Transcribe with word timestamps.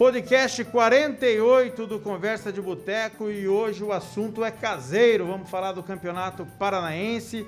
Podcast 0.00 0.64
48 0.64 1.86
do 1.86 2.00
Conversa 2.00 2.50
de 2.50 2.58
Boteco 2.58 3.30
e 3.30 3.46
hoje 3.46 3.84
o 3.84 3.92
assunto 3.92 4.42
é 4.42 4.50
caseiro. 4.50 5.26
Vamos 5.26 5.50
falar 5.50 5.72
do 5.72 5.82
Campeonato 5.82 6.46
Paranaense. 6.58 7.46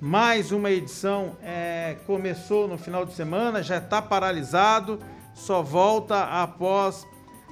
Mais 0.00 0.50
uma 0.50 0.72
edição 0.72 1.36
é, 1.40 1.96
começou 2.04 2.66
no 2.66 2.76
final 2.76 3.06
de 3.06 3.14
semana, 3.14 3.62
já 3.62 3.78
está 3.78 4.02
paralisado, 4.02 4.98
só 5.34 5.62
volta 5.62 6.24
após 6.24 7.06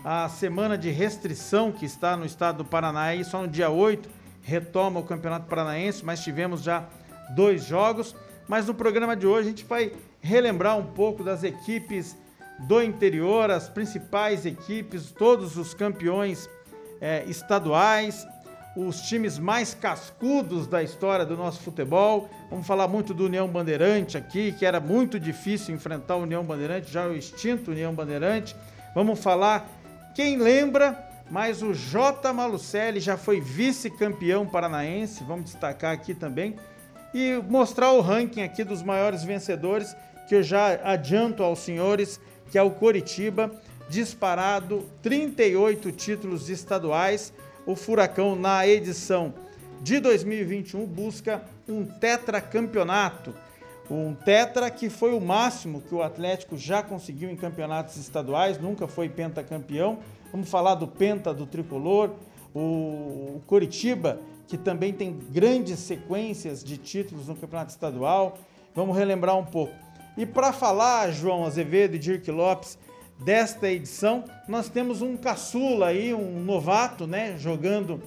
a 0.05 0.29
semana 0.29 0.77
de 0.77 0.91
restrição 0.91 1.71
que 1.71 1.85
está 1.85 2.17
no 2.17 2.27
estado 2.27 2.57
do 2.59 2.65
Paraná 2.65 3.15
e 3.15 3.25
só 3.25 3.43
no 3.43 3.47
dia 3.47 3.71
8 3.71 4.11
retoma 4.43 4.99
o 4.99 5.05
Campeonato 5.05 5.47
Paranaense, 5.47 6.05
mas 6.05 6.21
tivemos 6.21 6.65
já 6.65 6.85
dois 7.37 7.65
jogos. 7.65 8.13
Mas 8.49 8.67
no 8.67 8.75
programa 8.75 9.15
de 9.15 9.25
hoje 9.25 9.47
a 9.47 9.51
gente 9.51 9.65
vai 9.65 9.93
relembrar 10.21 10.77
um 10.77 10.87
pouco 10.87 11.23
das 11.23 11.45
equipes 11.45 12.17
do 12.61 12.83
interior, 12.83 13.51
as 13.51 13.69
principais 13.69 14.47
equipes, 14.47 15.11
todos 15.11 15.57
os 15.57 15.75
campeões 15.75 16.49
é, 17.01 17.25
estaduais, 17.27 18.27
os 18.77 19.03
times 19.03 19.39
mais 19.39 19.75
cascudos 19.75 20.67
da 20.67 20.83
história 20.83 21.27
do 21.27 21.37
nosso 21.37 21.61
futebol. 21.61 22.31
Vamos 22.49 22.67
falar 22.67 22.89
muito 22.89 23.13
do 23.13 23.27
União 23.27 23.47
Bandeirante 23.49 24.17
aqui, 24.17 24.53
que 24.53 24.65
era 24.65 24.81
muito 24.81 25.21
difícil 25.21 25.75
enfrentar 25.75 26.17
o 26.17 26.23
União 26.23 26.43
Bandeirante, 26.45 26.91
já 26.91 27.07
o 27.07 27.15
extinto 27.15 27.71
União 27.71 27.95
Bandeirante. 27.95 28.57
Vamos 28.95 29.21
falar, 29.21 29.69
quem 30.15 30.37
lembra, 30.37 31.11
mas 31.31 31.63
o 31.63 31.75
J. 31.75 32.33
Malucelli 32.33 33.01
já 33.01 33.17
foi 33.17 33.41
vice-campeão 33.41 34.47
paranaense, 34.47 35.25
vamos 35.25 35.47
destacar 35.47 35.93
aqui 35.93 36.15
também, 36.15 36.57
e 37.15 37.43
mostrar 37.49 37.93
o 37.93 38.01
ranking 38.01 38.43
aqui 38.43 38.65
dos 38.65 38.83
maiores 38.83 39.23
vencedores, 39.23 39.95
que 40.29 40.35
eu 40.35 40.43
já 40.43 40.81
adianto 40.85 41.43
aos 41.43 41.59
senhores, 41.59 42.21
que 42.53 42.59
é 42.59 42.63
o 42.63 42.71
Coritiba, 42.71 43.51
disparado 43.89 44.87
38 45.01 45.91
títulos 45.91 46.51
estaduais, 46.51 47.33
o 47.65 47.75
Furacão, 47.75 48.37
na 48.37 48.69
edição 48.69 49.33
de 49.81 49.99
2021, 49.99 50.85
busca 50.85 51.43
um 51.67 51.87
tetracampeonato. 51.87 53.35
Um 53.91 54.15
tetra 54.15 54.71
que 54.71 54.91
foi 54.91 55.15
o 55.15 55.21
máximo 55.21 55.81
que 55.81 55.95
o 55.95 56.03
Atlético 56.03 56.59
já 56.59 56.83
conseguiu 56.83 57.31
em 57.31 57.37
campeonatos 57.37 57.97
estaduais, 57.97 58.59
nunca 58.59 58.87
foi 58.87 59.09
pentacampeão. 59.09 60.01
Vamos 60.31 60.51
falar 60.51 60.75
do 60.75 60.87
penta 60.87 61.33
do 61.33 61.47
tricolor, 61.47 62.11
o 62.55 63.41
Coritiba, 63.47 64.21
que 64.47 64.59
também 64.59 64.93
tem 64.93 65.19
grandes 65.31 65.79
sequências 65.79 66.63
de 66.63 66.77
títulos 66.77 67.29
no 67.29 67.35
campeonato 67.35 67.71
estadual. 67.71 68.37
Vamos 68.75 68.95
relembrar 68.95 69.39
um 69.39 69.45
pouco. 69.45 69.73
E 70.17 70.27
para 70.27 70.53
falar, 70.53 71.11
João 71.11 71.45
Azevedo 71.45 71.97
e 71.97 71.99
Dirk 71.99 72.31
Lopes, 72.31 72.79
desta 73.19 73.71
edição. 73.71 74.25
Nós 74.49 74.69
temos 74.69 75.01
um 75.01 75.17
caçula 75.17 75.87
aí, 75.87 76.13
um 76.13 76.41
novato, 76.41 77.07
né, 77.07 77.37
jogando 77.39 78.03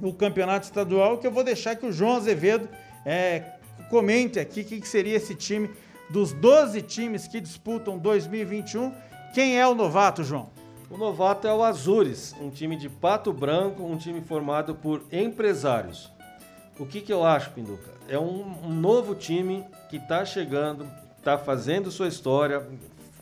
o 0.00 0.12
campeonato 0.12 0.66
estadual, 0.66 1.18
que 1.18 1.26
eu 1.26 1.30
vou 1.30 1.44
deixar 1.44 1.76
que 1.76 1.86
o 1.86 1.92
João 1.92 2.16
Azevedo 2.16 2.68
é, 3.04 3.42
comente 3.88 4.38
aqui 4.38 4.62
o 4.62 4.64
que, 4.64 4.80
que 4.80 4.88
seria 4.88 5.16
esse 5.16 5.34
time 5.34 5.70
dos 6.10 6.32
12 6.32 6.82
times 6.82 7.26
que 7.26 7.40
disputam 7.40 7.98
2021. 7.98 8.92
Quem 9.34 9.58
é 9.58 9.66
o 9.66 9.74
novato, 9.74 10.22
João? 10.22 10.50
O 10.88 10.96
novato 10.96 11.46
é 11.48 11.52
o 11.52 11.62
Azures, 11.62 12.34
um 12.40 12.48
time 12.48 12.76
de 12.76 12.88
Pato 12.88 13.32
Branco, 13.32 13.82
um 13.82 13.96
time 13.96 14.20
formado 14.20 14.74
por 14.74 15.02
empresários. 15.10 16.12
O 16.78 16.86
que, 16.86 17.00
que 17.00 17.12
eu 17.12 17.24
acho, 17.24 17.50
Pinduca? 17.50 17.90
É 18.08 18.18
um, 18.18 18.44
um 18.64 18.72
novo 18.72 19.14
time 19.14 19.64
que 19.88 19.96
está 19.96 20.24
chegando, 20.24 20.88
está 21.26 21.36
fazendo 21.36 21.90
sua 21.90 22.06
história, 22.06 22.64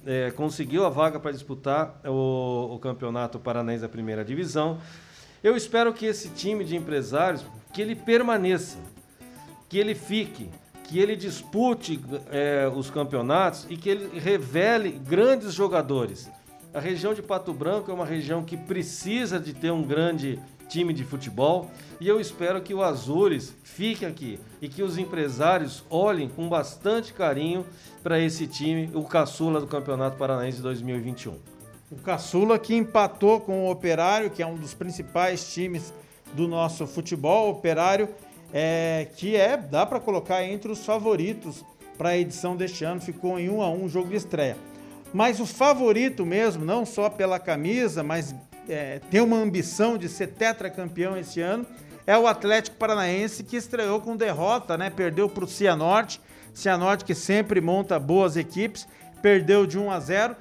é, 0.04 0.31
conseguiu 0.32 0.84
a 0.84 0.91
vaga 0.91 1.19
para 1.19 1.32
disputar 1.32 1.98
o, 2.04 2.75
o 2.75 2.78
campeonato 2.78 3.38
paranaense 3.38 3.81
da 3.81 3.88
primeira 3.88 4.22
divisão. 4.22 4.78
Eu 5.42 5.56
espero 5.56 5.91
que 5.91 6.04
esse 6.04 6.28
time 6.28 6.64
de 6.64 6.76
empresários 6.76 7.43
que 7.72 7.81
ele 7.81 7.94
permaneça, 7.97 8.76
que 9.70 9.78
ele 9.78 9.94
fique, 9.94 10.50
que 10.82 10.98
ele 10.98 11.16
dispute 11.16 11.98
é, 12.31 12.70
os 12.76 12.91
campeonatos 12.91 13.66
e 13.70 13.76
que 13.78 13.88
ele 13.88 14.19
revele 14.19 14.91
grandes 14.91 15.54
jogadores. 15.54 16.31
A 16.75 16.81
região 16.81 17.14
de 17.14 17.22
Pato 17.22 17.54
Branco 17.54 17.91
é 17.91 17.94
uma 17.94 18.04
região 18.04 18.44
que 18.44 18.56
precisa 18.56 19.41
de 19.41 19.54
ter 19.54 19.70
um 19.70 19.82
grande 19.82 20.38
time 20.69 20.92
de 20.92 21.04
futebol 21.04 21.70
e 22.00 22.08
eu 22.08 22.20
espero 22.20 22.60
que 22.60 22.75
o 22.75 22.82
Azures 22.82 23.54
fique 23.62 24.04
aqui 24.04 24.38
e 24.60 24.69
que 24.69 24.82
os 24.82 24.98
empresários 24.98 25.84
olhem 25.88 26.28
com 26.28 26.48
bastante 26.48 27.12
carinho 27.12 27.64
para 28.02 28.19
esse 28.19 28.47
time, 28.47 28.91
o 28.94 29.04
caçula 29.04 29.60
do 29.60 29.66
Campeonato 29.66 30.16
Paranaense 30.16 30.60
2021. 30.60 31.38
O 31.91 31.97
caçula 31.97 32.58
que 32.58 32.75
empatou 32.75 33.41
com 33.41 33.66
o 33.66 33.70
Operário, 33.70 34.30
que 34.30 34.42
é 34.42 34.47
um 34.47 34.56
dos 34.56 34.75
principais 34.75 35.52
times 35.52 35.92
do 36.32 36.48
nosso 36.48 36.86
futebol, 36.86 37.50
Operário, 37.50 38.08
é, 38.52 39.08
que 39.16 39.36
é, 39.36 39.56
dá 39.56 39.86
para 39.86 40.00
colocar 40.00 40.44
entre 40.44 40.70
os 40.70 40.84
favoritos 40.84 41.64
para 41.96 42.10
a 42.10 42.19
edição 42.19 42.56
deste 42.56 42.84
ano, 42.84 43.00
ficou 43.00 43.38
em 43.38 43.48
1 43.48 43.62
a 43.62 43.70
1 43.70 43.88
jogo 43.88 44.08
de 44.08 44.16
estreia. 44.16 44.56
Mas 45.12 45.38
o 45.38 45.46
favorito 45.46 46.26
mesmo, 46.26 46.64
não 46.64 46.84
só 46.84 47.08
pela 47.08 47.38
camisa, 47.38 48.02
mas 48.02 48.34
é, 48.69 49.00
tem 49.10 49.20
uma 49.20 49.36
ambição 49.36 49.98
de 49.98 50.08
ser 50.08 50.28
tetracampeão 50.28 51.16
esse 51.16 51.41
ano, 51.41 51.66
é 52.06 52.16
o 52.19 52.26
Atlético 52.26 52.76
Paranaense 52.76 53.42
que 53.42 53.56
estreou 53.56 54.00
com 54.00 54.16
derrota, 54.16 54.76
né? 54.76 54.91
Perdeu 54.91 55.28
para 55.28 55.44
o 55.44 55.48
Cianorte. 55.48 56.20
Cianorte 56.52 57.04
que 57.04 57.14
sempre 57.14 57.60
monta 57.60 57.98
boas 57.98 58.36
equipes, 58.36 58.86
perdeu 59.20 59.66
de 59.66 59.78
1 59.78 59.91
a 59.91 60.00
0. 60.00 60.36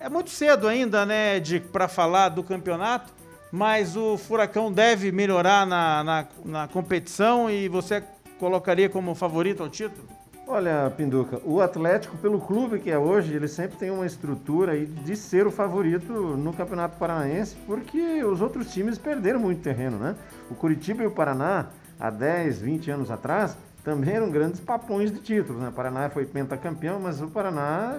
É 0.00 0.08
muito 0.08 0.30
cedo 0.30 0.66
ainda, 0.66 1.06
né, 1.06 1.40
para 1.72 1.86
falar 1.86 2.30
do 2.30 2.42
campeonato, 2.42 3.12
mas 3.52 3.96
o 3.96 4.18
Furacão 4.18 4.72
deve 4.72 5.12
melhorar 5.12 5.66
na, 5.66 6.02
na, 6.02 6.26
na 6.44 6.68
competição 6.68 7.48
e 7.48 7.68
você 7.68 8.02
colocaria 8.38 8.88
como 8.88 9.14
favorito 9.14 9.62
ao 9.62 9.68
título? 9.68 10.08
Olha, 10.46 10.92
Pinduca, 10.94 11.40
o 11.42 11.60
Atlético, 11.62 12.18
pelo 12.18 12.38
clube 12.38 12.78
que 12.78 12.90
é 12.90 12.98
hoje, 12.98 13.34
ele 13.34 13.48
sempre 13.48 13.78
tem 13.78 13.90
uma 13.90 14.04
estrutura 14.04 14.78
de 14.78 15.16
ser 15.16 15.46
o 15.46 15.50
favorito 15.50 16.12
no 16.12 16.52
Campeonato 16.52 16.98
Paranaense, 16.98 17.56
porque 17.66 18.22
os 18.22 18.42
outros 18.42 18.70
times 18.72 18.98
perderam 18.98 19.40
muito 19.40 19.62
terreno, 19.62 19.96
né? 19.98 20.14
O 20.50 20.54
Curitiba 20.54 21.02
e 21.02 21.06
o 21.06 21.10
Paraná, 21.10 21.70
há 21.98 22.10
10, 22.10 22.60
20 22.60 22.90
anos 22.90 23.10
atrás, 23.10 23.56
também 23.82 24.14
eram 24.14 24.30
grandes 24.30 24.60
papões 24.60 25.10
de 25.10 25.18
títulos, 25.18 25.62
né? 25.62 25.70
O 25.70 25.72
Paraná 25.72 26.10
foi 26.10 26.26
pentacampeão, 26.26 27.00
mas 27.00 27.22
o 27.22 27.28
Paraná 27.28 27.98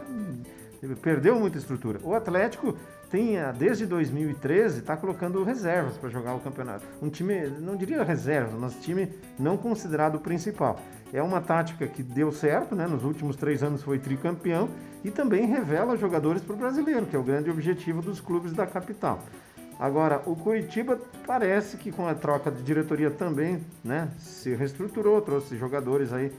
perdeu 1.01 1.39
muita 1.39 1.57
estrutura. 1.57 1.99
O 2.03 2.13
Atlético 2.13 2.77
tem, 3.09 3.37
desde 3.57 3.87
2013, 3.87 4.79
está 4.79 4.95
colocando 4.95 5.43
reservas 5.43 5.97
para 5.97 6.09
jogar 6.09 6.35
o 6.35 6.39
campeonato. 6.39 6.85
Um 7.01 7.09
time, 7.09 7.47
não 7.59 7.75
diria 7.75 8.03
reservas, 8.03 8.53
mas 8.59 8.75
time 8.75 9.11
não 9.39 9.57
considerado 9.57 10.15
o 10.15 10.19
principal. 10.19 10.79
É 11.15 11.23
uma 11.23 11.39
tática 11.39 11.87
que 11.87 12.03
deu 12.03 12.29
certo, 12.29 12.75
né? 12.75 12.85
Nos 12.85 13.05
últimos 13.05 13.37
três 13.37 13.63
anos 13.63 13.81
foi 13.81 13.97
tricampeão 13.97 14.67
e 15.01 15.09
também 15.09 15.45
revela 15.45 15.95
jogadores 15.95 16.41
para 16.41 16.53
o 16.53 16.57
brasileiro, 16.57 17.05
que 17.05 17.15
é 17.15 17.19
o 17.19 17.23
grande 17.23 17.49
objetivo 17.49 18.01
dos 18.01 18.19
clubes 18.19 18.51
da 18.51 18.67
capital. 18.67 19.23
Agora, 19.79 20.21
o 20.25 20.35
Curitiba 20.35 20.99
parece 21.25 21.77
que 21.77 21.89
com 21.89 22.05
a 22.05 22.13
troca 22.13 22.51
de 22.51 22.61
diretoria 22.63 23.09
também, 23.09 23.63
né, 23.81 24.09
se 24.19 24.53
reestruturou, 24.55 25.21
trouxe 25.21 25.55
jogadores 25.55 26.11
aí. 26.11 26.33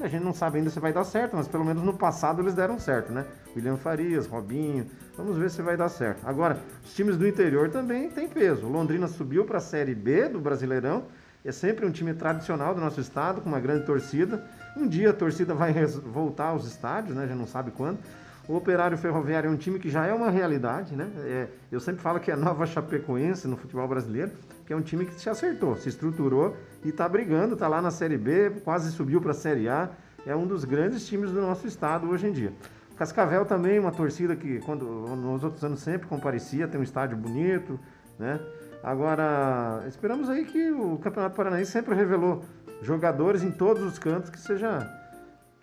A 0.00 0.08
gente 0.08 0.24
não 0.24 0.32
sabe 0.32 0.58
ainda 0.58 0.70
se 0.70 0.80
vai 0.80 0.94
dar 0.94 1.04
certo, 1.04 1.36
mas 1.36 1.46
pelo 1.46 1.64
menos 1.66 1.82
no 1.82 1.92
passado 1.92 2.40
eles 2.40 2.54
deram 2.54 2.78
certo, 2.78 3.12
né? 3.12 3.26
William 3.54 3.76
Farias, 3.76 4.26
Robinho, 4.26 4.86
vamos 5.14 5.36
ver 5.36 5.50
se 5.50 5.60
vai 5.60 5.76
dar 5.76 5.90
certo. 5.90 6.26
Agora, 6.26 6.58
os 6.82 6.94
times 6.94 7.18
do 7.18 7.28
interior 7.28 7.68
também 7.68 8.08
têm 8.08 8.26
peso. 8.26 8.64
O 8.64 8.72
Londrina 8.72 9.08
subiu 9.08 9.44
para 9.44 9.58
a 9.58 9.60
Série 9.60 9.94
B 9.94 10.26
do 10.30 10.40
Brasileirão 10.40 11.04
é 11.44 11.52
sempre 11.52 11.86
um 11.86 11.90
time 11.90 12.12
tradicional 12.14 12.74
do 12.74 12.80
nosso 12.80 13.00
estado, 13.00 13.40
com 13.40 13.48
uma 13.48 13.60
grande 13.60 13.84
torcida. 13.84 14.44
Um 14.76 14.86
dia 14.86 15.10
a 15.10 15.12
torcida 15.12 15.54
vai 15.54 15.72
voltar 15.86 16.46
aos 16.46 16.66
estádios, 16.66 17.16
né? 17.16 17.26
Já 17.26 17.34
não 17.34 17.46
sabe 17.46 17.70
quando. 17.70 17.98
O 18.48 18.54
Operário 18.54 18.96
Ferroviário 18.96 19.48
é 19.48 19.50
um 19.50 19.56
time 19.56 19.78
que 19.78 19.90
já 19.90 20.06
é 20.06 20.14
uma 20.14 20.30
realidade, 20.30 20.94
né? 20.94 21.10
É, 21.24 21.48
eu 21.70 21.80
sempre 21.80 22.00
falo 22.00 22.20
que 22.20 22.30
é 22.30 22.34
a 22.34 22.36
nova 22.36 22.64
Chapecoense 22.64 23.48
no 23.48 23.56
futebol 23.56 23.88
brasileiro, 23.88 24.30
que 24.64 24.72
é 24.72 24.76
um 24.76 24.82
time 24.82 25.04
que 25.04 25.20
se 25.20 25.28
acertou, 25.28 25.76
se 25.76 25.88
estruturou 25.88 26.56
e 26.84 26.90
está 26.90 27.08
brigando, 27.08 27.54
está 27.54 27.66
lá 27.66 27.82
na 27.82 27.90
Série 27.90 28.16
B, 28.16 28.50
quase 28.64 28.92
subiu 28.92 29.20
para 29.20 29.32
a 29.32 29.34
Série 29.34 29.68
A. 29.68 29.90
É 30.24 30.34
um 30.34 30.46
dos 30.46 30.64
grandes 30.64 31.06
times 31.06 31.30
do 31.30 31.40
nosso 31.40 31.66
estado 31.66 32.08
hoje 32.08 32.26
em 32.26 32.32
dia. 32.32 32.52
Cascavel 32.96 33.44
também, 33.44 33.78
uma 33.78 33.92
torcida 33.92 34.34
que 34.34 34.58
quando 34.60 34.84
nos 34.84 35.44
outros 35.44 35.62
anos 35.62 35.80
sempre 35.80 36.06
comparecia, 36.06 36.66
tem 36.66 36.80
um 36.80 36.84
estádio 36.84 37.16
bonito, 37.16 37.78
né? 38.18 38.40
Agora, 38.82 39.84
esperamos 39.88 40.28
aí 40.28 40.44
que 40.44 40.70
o 40.70 40.98
Campeonato 40.98 41.34
Paranaense 41.34 41.70
sempre 41.70 41.94
revelou 41.94 42.44
jogadores 42.82 43.42
em 43.42 43.50
todos 43.50 43.82
os 43.82 43.98
cantos 43.98 44.30
que 44.30 44.38
seja 44.38 44.88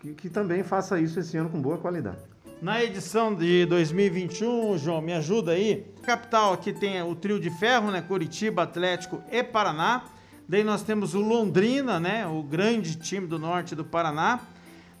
que, 0.00 0.14
que 0.14 0.28
também 0.28 0.62
faça 0.62 1.00
isso 1.00 1.18
esse 1.18 1.36
ano 1.36 1.48
com 1.48 1.60
boa 1.60 1.78
qualidade. 1.78 2.18
Na 2.60 2.82
edição 2.82 3.34
de 3.34 3.66
2021, 3.66 4.78
João, 4.78 5.00
me 5.00 5.12
ajuda 5.12 5.52
aí. 5.52 5.86
Capital 6.02 6.52
aqui 6.52 6.72
tem 6.72 7.02
o 7.02 7.14
trio 7.14 7.40
de 7.40 7.50
ferro, 7.50 7.90
né? 7.90 8.02
Curitiba, 8.02 8.62
Atlético 8.62 9.22
e 9.30 9.42
Paraná. 9.42 10.04
Daí 10.48 10.62
nós 10.62 10.82
temos 10.82 11.14
o 11.14 11.20
Londrina, 11.20 11.98
né? 11.98 12.26
O 12.26 12.42
grande 12.42 12.96
time 12.96 13.26
do 13.26 13.38
norte 13.38 13.74
do 13.74 13.84
Paraná. 13.84 14.40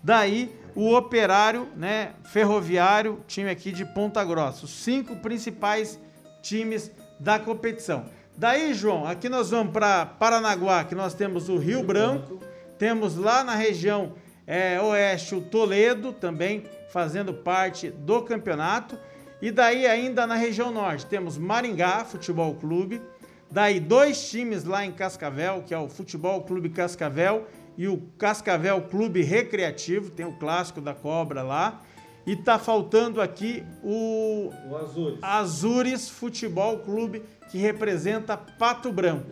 Daí 0.02 0.54
o 0.74 0.94
Operário, 0.94 1.68
né, 1.76 2.12
Ferroviário, 2.24 3.20
time 3.26 3.48
aqui 3.48 3.72
de 3.72 3.84
Ponta 3.84 4.24
Grossa. 4.24 4.64
Os 4.64 4.70
cinco 4.70 5.16
principais 5.16 5.98
times 6.42 6.90
da 7.18 7.38
competição. 7.38 8.06
Daí, 8.36 8.74
João, 8.74 9.06
aqui 9.06 9.28
nós 9.28 9.50
vamos 9.50 9.72
para 9.72 10.04
Paranaguá, 10.04 10.84
que 10.84 10.94
nós 10.94 11.14
temos 11.14 11.48
o 11.48 11.56
Rio 11.56 11.84
Branco, 11.84 12.40
temos 12.78 13.16
lá 13.16 13.44
na 13.44 13.54
região 13.54 14.14
é, 14.46 14.80
oeste 14.80 15.34
o 15.34 15.40
Toledo 15.40 16.12
também 16.12 16.64
fazendo 16.90 17.32
parte 17.32 17.90
do 17.90 18.22
campeonato. 18.22 18.98
E 19.40 19.50
daí 19.50 19.86
ainda 19.86 20.26
na 20.26 20.34
região 20.34 20.70
norte 20.70 21.06
temos 21.06 21.36
Maringá 21.36 22.04
Futebol 22.04 22.54
Clube, 22.54 23.02
daí 23.50 23.78
dois 23.78 24.30
times 24.30 24.64
lá 24.64 24.84
em 24.84 24.92
Cascavel, 24.92 25.62
que 25.66 25.74
é 25.74 25.78
o 25.78 25.88
Futebol 25.88 26.42
Clube 26.42 26.70
Cascavel 26.70 27.46
e 27.76 27.88
o 27.88 27.98
Cascavel 28.18 28.82
Clube 28.82 29.22
Recreativo, 29.22 30.10
tem 30.10 30.24
o 30.24 30.32
clássico 30.38 30.80
da 30.80 30.94
cobra 30.94 31.42
lá. 31.42 31.82
E 32.26 32.34
tá 32.34 32.58
faltando 32.58 33.20
aqui 33.20 33.64
o, 33.82 34.50
o 34.68 34.76
Azures. 34.76 35.18
Azures 35.20 36.08
Futebol 36.08 36.78
Clube, 36.78 37.22
que 37.50 37.58
representa 37.58 38.36
Pato 38.36 38.90
Branco. 38.92 39.26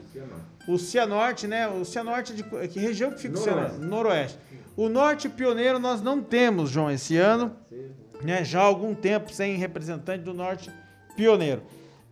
O 0.68 0.78
Cianorte, 0.78 1.46
né? 1.46 1.66
O 1.68 1.84
Cianorte 1.84 2.34
de 2.34 2.42
que 2.42 2.78
região 2.78 3.10
que 3.10 3.20
fica 3.20 3.34
Noroeste. 3.34 3.50
o 3.50 3.54
Cianorte? 3.54 3.86
Noroeste. 3.86 4.38
O 4.76 4.88
Norte 4.88 5.28
Pioneiro 5.28 5.78
nós 5.78 6.00
não 6.00 6.22
temos, 6.22 6.70
João, 6.70 6.90
esse 6.90 7.16
ano. 7.16 7.56
Né? 8.22 8.44
Já 8.44 8.60
há 8.60 8.64
algum 8.64 8.94
tempo 8.94 9.32
sem 9.32 9.56
representante 9.56 10.22
do 10.22 10.32
Norte 10.32 10.70
Pioneiro. 11.16 11.62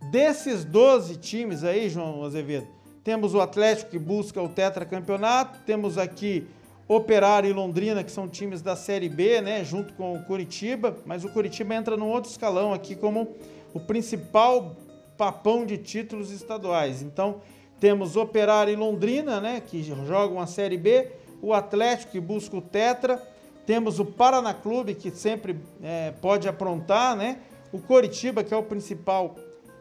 Desses 0.09 0.65
12 0.65 1.17
times 1.17 1.63
aí, 1.63 1.89
João 1.89 2.23
Azevedo, 2.23 2.67
temos 3.03 3.33
o 3.33 3.41
Atlético 3.41 3.91
que 3.91 3.99
busca 3.99 4.41
o 4.41 4.49
tetracampeonato, 4.49 5.59
temos 5.65 5.97
aqui 5.97 6.47
Operário 6.93 7.49
e 7.49 7.53
Londrina, 7.53 8.03
que 8.03 8.11
são 8.11 8.27
times 8.27 8.61
da 8.61 8.75
Série 8.75 9.07
B, 9.07 9.39
né, 9.39 9.63
junto 9.63 9.93
com 9.93 10.13
o 10.13 10.23
Curitiba, 10.25 10.97
mas 11.05 11.23
o 11.23 11.29
Curitiba 11.29 11.73
entra 11.73 11.95
num 11.95 12.09
outro 12.09 12.29
escalão 12.29 12.73
aqui 12.73 12.97
como 12.97 13.29
o 13.73 13.79
principal 13.79 14.75
papão 15.17 15.65
de 15.65 15.77
títulos 15.77 16.31
estaduais. 16.31 17.01
Então, 17.01 17.39
temos 17.79 18.17
Operário 18.17 18.73
e 18.73 18.75
Londrina, 18.75 19.39
né, 19.39 19.61
que 19.65 19.81
jogam 19.81 20.41
a 20.41 20.45
Série 20.45 20.77
B, 20.77 21.07
o 21.41 21.53
Atlético 21.53 22.11
que 22.11 22.19
busca 22.19 22.57
o 22.57 22.61
Tetra, 22.61 23.25
temos 23.65 23.97
o 23.97 24.03
Paraná 24.03 24.53
Clube, 24.53 24.93
que 24.93 25.11
sempre 25.11 25.57
é, 25.81 26.11
pode 26.19 26.49
aprontar, 26.49 27.15
né, 27.15 27.39
o 27.71 27.79
Coritiba, 27.79 28.43
que 28.43 28.53
é 28.53 28.57
o 28.57 28.63
principal 28.63 29.35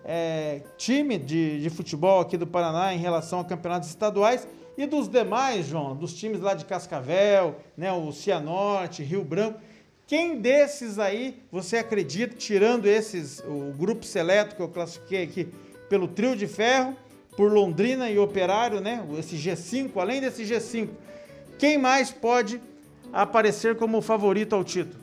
é, 0.05 0.63
time 0.77 1.19
de, 1.19 1.61
de 1.61 1.71
futebol 1.71 2.21
aqui 2.21 2.37
do 2.37 2.47
Paraná 2.47 2.95
em 2.95 2.99
relação 2.99 3.41
a 3.41 3.45
campeonatos 3.45 3.89
estaduais, 3.89 4.47
e 4.77 4.87
dos 4.87 5.09
demais, 5.09 5.67
João, 5.67 5.95
dos 5.95 6.15
times 6.15 6.41
lá 6.41 6.55
de 6.55 6.65
Cascavel, 6.65 7.57
né, 7.77 7.93
o 7.93 8.13
Cianorte, 8.13 9.03
Rio 9.03 9.25
Branco, 9.25 9.61
quem 10.07 10.41
desses 10.41 10.99
aí 10.99 11.41
você 11.53 11.77
acredita, 11.79 12.35
tirando 12.35 12.87
esses, 12.87 13.41
o 13.41 13.73
grupo 13.77 14.05
seleto 14.05 14.57
que 14.57 14.63
eu 14.63 14.69
classifiquei 14.69 15.23
aqui 15.23 15.49
pelo 15.89 16.09
trio 16.09 16.35
de 16.35 16.47
ferro, 16.47 16.97
por 17.37 17.53
Londrina 17.53 18.11
e 18.11 18.19
Operário, 18.19 18.81
né, 18.81 19.07
esse 19.19 19.37
G5, 19.37 19.91
além 19.97 20.21
desse 20.21 20.45
G5, 20.45 20.89
quem 21.59 21.79
mais 21.79 22.11
pode 22.11 22.61
aparecer 23.13 23.77
como 23.77 24.01
favorito 24.01 24.55
ao 24.55 24.65
título? 24.65 25.01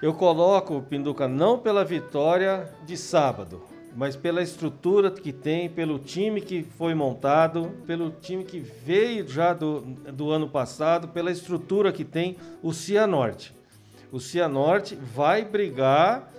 Eu 0.00 0.12
coloco, 0.14 0.82
Pinduca, 0.82 1.28
não 1.28 1.58
pela 1.58 1.84
vitória 1.84 2.68
de 2.84 2.96
sábado, 2.96 3.62
mas 3.94 4.16
pela 4.16 4.42
estrutura 4.42 5.10
que 5.10 5.32
tem, 5.32 5.68
pelo 5.68 5.98
time 5.98 6.40
que 6.40 6.62
foi 6.62 6.94
montado, 6.94 7.70
pelo 7.86 8.10
time 8.10 8.44
que 8.44 8.58
veio 8.58 9.28
já 9.28 9.52
do, 9.52 9.80
do 10.12 10.30
ano 10.30 10.48
passado, 10.48 11.08
pela 11.08 11.30
estrutura 11.30 11.92
que 11.92 12.04
tem 12.04 12.36
o 12.62 12.72
Cianorte. 12.72 13.54
O 14.10 14.18
Cianorte 14.18 14.94
vai 14.94 15.44
brigar 15.44 16.30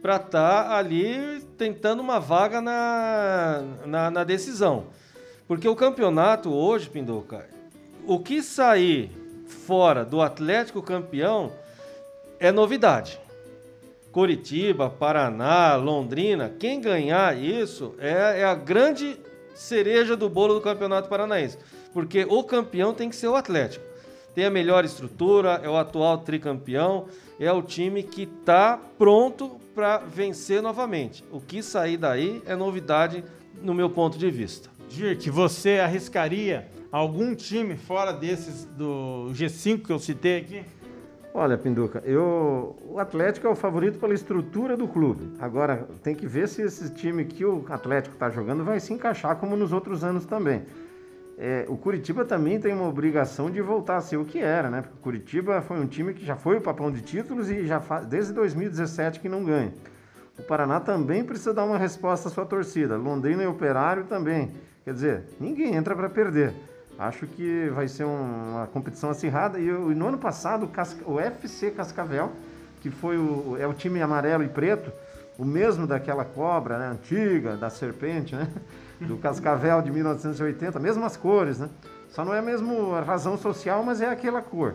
para 0.00 0.16
estar 0.16 0.64
tá 0.64 0.76
ali 0.76 1.40
tentando 1.58 2.00
uma 2.00 2.20
vaga 2.20 2.60
na, 2.60 3.64
na, 3.84 4.10
na, 4.10 4.24
decisão. 4.24 4.86
Porque 5.48 5.68
o 5.68 5.74
campeonato 5.74 6.52
hoje, 6.52 6.88
Pinduca, 6.88 7.48
o 8.06 8.20
que 8.20 8.42
sair 8.42 9.10
fora 9.46 10.04
do 10.04 10.20
Atlético 10.20 10.82
campeão 10.82 11.52
é 12.38 12.52
novidade. 12.52 13.18
Curitiba, 14.16 14.88
Paraná, 14.88 15.76
Londrina, 15.76 16.48
quem 16.48 16.80
ganhar 16.80 17.36
isso 17.36 17.94
é, 17.98 18.40
é 18.40 18.44
a 18.46 18.54
grande 18.54 19.14
cereja 19.54 20.16
do 20.16 20.26
bolo 20.26 20.54
do 20.54 20.62
Campeonato 20.62 21.06
Paranaense. 21.06 21.58
Porque 21.92 22.24
o 22.26 22.42
campeão 22.42 22.94
tem 22.94 23.10
que 23.10 23.16
ser 23.16 23.28
o 23.28 23.36
Atlético. 23.36 23.84
Tem 24.34 24.46
a 24.46 24.50
melhor 24.50 24.86
estrutura, 24.86 25.60
é 25.62 25.68
o 25.68 25.76
atual 25.76 26.16
tricampeão, 26.16 27.08
é 27.38 27.52
o 27.52 27.60
time 27.60 28.02
que 28.02 28.22
está 28.22 28.80
pronto 28.96 29.60
para 29.74 29.98
vencer 29.98 30.62
novamente. 30.62 31.22
O 31.30 31.38
que 31.38 31.62
sair 31.62 31.98
daí 31.98 32.42
é 32.46 32.56
novidade 32.56 33.22
no 33.60 33.74
meu 33.74 33.90
ponto 33.90 34.16
de 34.16 34.30
vista. 34.30 34.70
Dirk, 34.88 35.28
você 35.28 35.78
arriscaria 35.78 36.66
algum 36.90 37.34
time 37.34 37.76
fora 37.76 38.14
desses 38.14 38.64
do 38.64 39.30
G5 39.34 39.84
que 39.84 39.92
eu 39.92 39.98
citei 39.98 40.38
aqui? 40.38 40.64
Olha, 41.38 41.58
Pinduca, 41.58 42.02
eu, 42.06 42.74
o 42.88 42.98
Atlético 42.98 43.46
é 43.46 43.50
o 43.50 43.54
favorito 43.54 43.98
pela 43.98 44.14
estrutura 44.14 44.74
do 44.74 44.88
clube. 44.88 45.34
Agora, 45.38 45.86
tem 46.02 46.14
que 46.14 46.26
ver 46.26 46.48
se 46.48 46.62
esse 46.62 46.88
time 46.94 47.26
que 47.26 47.44
o 47.44 47.62
Atlético 47.68 48.14
está 48.14 48.30
jogando 48.30 48.64
vai 48.64 48.80
se 48.80 48.94
encaixar 48.94 49.36
como 49.36 49.54
nos 49.54 49.70
outros 49.70 50.02
anos 50.02 50.24
também. 50.24 50.62
É, 51.36 51.66
o 51.68 51.76
Curitiba 51.76 52.24
também 52.24 52.58
tem 52.58 52.72
uma 52.72 52.88
obrigação 52.88 53.50
de 53.50 53.60
voltar 53.60 53.98
a 53.98 54.00
ser 54.00 54.16
o 54.16 54.24
que 54.24 54.38
era, 54.38 54.70
né? 54.70 54.80
Porque 54.80 54.96
o 54.96 55.02
Curitiba 55.02 55.60
foi 55.60 55.78
um 55.78 55.86
time 55.86 56.14
que 56.14 56.24
já 56.24 56.36
foi 56.36 56.56
o 56.56 56.60
papão 56.62 56.90
de 56.90 57.02
títulos 57.02 57.50
e 57.50 57.66
já 57.66 57.80
faz, 57.80 58.06
desde 58.06 58.32
2017 58.32 59.20
que 59.20 59.28
não 59.28 59.44
ganha. 59.44 59.74
O 60.38 60.42
Paraná 60.42 60.80
também 60.80 61.22
precisa 61.22 61.52
dar 61.52 61.64
uma 61.64 61.76
resposta 61.76 62.30
à 62.30 62.32
sua 62.32 62.46
torcida. 62.46 62.96
Londrina 62.96 63.42
e 63.42 63.46
Operário 63.46 64.04
também. 64.04 64.52
Quer 64.86 64.94
dizer, 64.94 65.24
ninguém 65.38 65.74
entra 65.74 65.94
para 65.94 66.08
perder. 66.08 66.54
Acho 66.98 67.26
que 67.26 67.68
vai 67.74 67.88
ser 67.88 68.04
uma 68.04 68.66
competição 68.72 69.10
acirrada. 69.10 69.58
E, 69.58 69.66
eu, 69.66 69.90
no 69.90 70.08
ano 70.08 70.18
passado, 70.18 70.70
o 71.04 71.20
FC 71.20 71.70
Cascavel, 71.70 72.32
que 72.80 72.90
foi 72.90 73.18
o, 73.18 73.56
é 73.58 73.66
o 73.66 73.74
time 73.74 74.00
amarelo 74.00 74.42
e 74.42 74.48
preto, 74.48 74.90
o 75.38 75.44
mesmo 75.44 75.86
daquela 75.86 76.24
cobra 76.24 76.78
né, 76.78 76.88
antiga, 76.88 77.56
da 77.56 77.68
serpente, 77.68 78.34
né? 78.34 78.48
Do 79.00 79.18
Cascavel 79.18 79.82
de 79.82 79.90
1980, 79.90 80.78
mesmas 80.78 81.16
cores, 81.16 81.58
né? 81.58 81.68
Só 82.10 82.24
não 82.24 82.32
é 82.32 82.40
mesmo 82.40 82.94
a 82.94 83.02
razão 83.02 83.36
social, 83.36 83.82
mas 83.82 84.00
é 84.00 84.08
aquela 84.08 84.40
cor. 84.40 84.74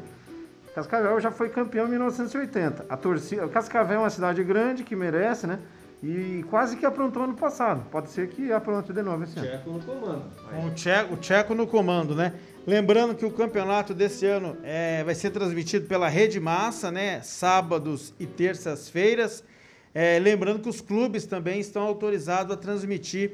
Cascavel 0.75 1.19
já 1.19 1.31
foi 1.31 1.49
campeão 1.49 1.87
em 1.87 1.89
1980. 1.89 2.85
A 2.87 2.95
torcida, 2.95 3.47
Cascavel 3.47 3.97
é 3.97 3.99
uma 3.99 4.09
cidade 4.09 4.43
grande 4.43 4.83
que 4.83 4.95
merece, 4.95 5.47
né? 5.47 5.59
E 6.03 6.43
quase 6.50 6.77
que 6.77 6.86
aprontou 6.86 7.24
ano 7.24 7.36
passado. 7.36 7.86
Pode 7.91 8.10
ser 8.10 8.27
que 8.29 8.51
apronte 8.51 8.91
de 8.91 9.03
novo 9.03 9.24
esse 9.24 9.38
ano. 9.38 9.48
Tcheco 9.48 9.70
no 9.70 9.79
comando. 9.81 10.24
O 10.65 10.72
tcheco, 10.72 11.13
o 11.13 11.17
tcheco 11.17 11.55
no 11.55 11.67
comando, 11.67 12.15
né? 12.15 12.34
Lembrando 12.65 13.13
que 13.13 13.25
o 13.25 13.31
campeonato 13.31 13.93
desse 13.93 14.25
ano 14.25 14.58
é, 14.63 15.03
vai 15.03 15.13
ser 15.13 15.29
transmitido 15.29 15.86
pela 15.88 16.08
Rede 16.08 16.39
Massa, 16.39 16.91
né? 16.91 17.22
Sábados 17.22 18.15
e 18.20 18.25
terças-feiras. 18.25 19.43
É, 19.93 20.17
lembrando 20.17 20.60
que 20.60 20.70
os 20.70 20.81
clubes 20.81 21.25
também 21.25 21.60
estão 21.60 21.84
autorizados 21.84 22.51
a 22.51 22.58
transmitir 22.58 23.34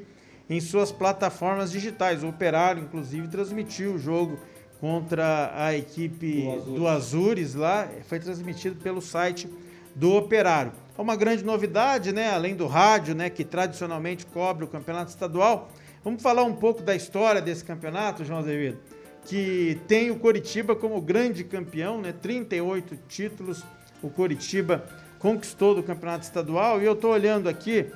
em 0.50 0.60
suas 0.60 0.92
plataformas 0.92 1.72
digitais. 1.72 2.22
O 2.22 2.28
Operário, 2.28 2.82
inclusive, 2.82 3.28
transmitiu 3.28 3.94
o 3.94 3.98
jogo 3.98 4.38
contra 4.78 5.52
a 5.54 5.74
equipe 5.74 6.42
do 6.42 6.50
Azures, 6.50 6.74
do 6.74 6.88
Azures 6.88 7.54
lá. 7.54 7.88
Foi 8.06 8.18
transmitido 8.18 8.76
pelo 8.76 9.00
site 9.00 9.48
do 9.94 10.14
Operário. 10.14 10.72
É 10.98 11.00
uma 11.00 11.14
grande 11.14 11.44
novidade, 11.44 12.12
né? 12.12 12.28
Além 12.32 12.56
do 12.56 12.66
rádio, 12.66 13.14
né, 13.14 13.30
que 13.30 13.44
tradicionalmente 13.44 14.26
cobre 14.26 14.64
o 14.64 14.66
campeonato 14.66 15.10
estadual. 15.10 15.70
Vamos 16.02 16.20
falar 16.20 16.42
um 16.42 16.54
pouco 16.54 16.82
da 16.82 16.92
história 16.92 17.40
desse 17.40 17.64
campeonato, 17.64 18.24
João 18.24 18.40
Azevedo, 18.40 18.78
que 19.24 19.80
tem 19.86 20.10
o 20.10 20.18
Coritiba 20.18 20.74
como 20.74 21.00
grande 21.00 21.44
campeão, 21.44 22.00
né? 22.00 22.12
38 22.12 22.98
títulos 23.06 23.62
o 24.02 24.10
Coritiba 24.10 24.84
conquistou 25.20 25.72
do 25.72 25.84
campeonato 25.84 26.24
estadual. 26.24 26.82
E 26.82 26.84
eu 26.84 26.94
estou 26.94 27.12
olhando 27.12 27.48
aqui, 27.48 27.86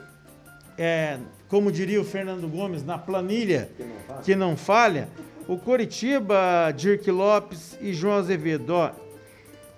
é, 0.79 1.19
como 1.49 1.73
diria 1.73 2.01
o 2.01 2.05
Fernando 2.05 2.47
Gomes, 2.47 2.85
na 2.85 2.99
planilha 2.99 3.69
que 3.77 3.83
não, 3.83 4.23
que 4.23 4.37
não 4.37 4.57
falha, 4.57 5.09
o 5.49 5.59
Coritiba, 5.59 6.73
Dirk 6.77 7.11
Lopes 7.11 7.77
e 7.81 7.93
João 7.93 8.15
Azevedo, 8.15 8.71
ó, 8.71 8.93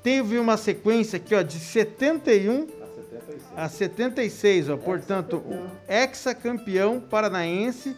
teve 0.03 0.39
uma 0.39 0.59
sequência 0.59 1.17
aqui 1.17 1.35
ó, 1.35 1.41
de 1.41 1.59
71 1.59 2.84
a 3.57 3.69
76, 3.69 4.69
ó, 4.69 4.77
portanto, 4.77 5.43
ex-campeão 5.89 7.01
paranaense. 7.01 7.97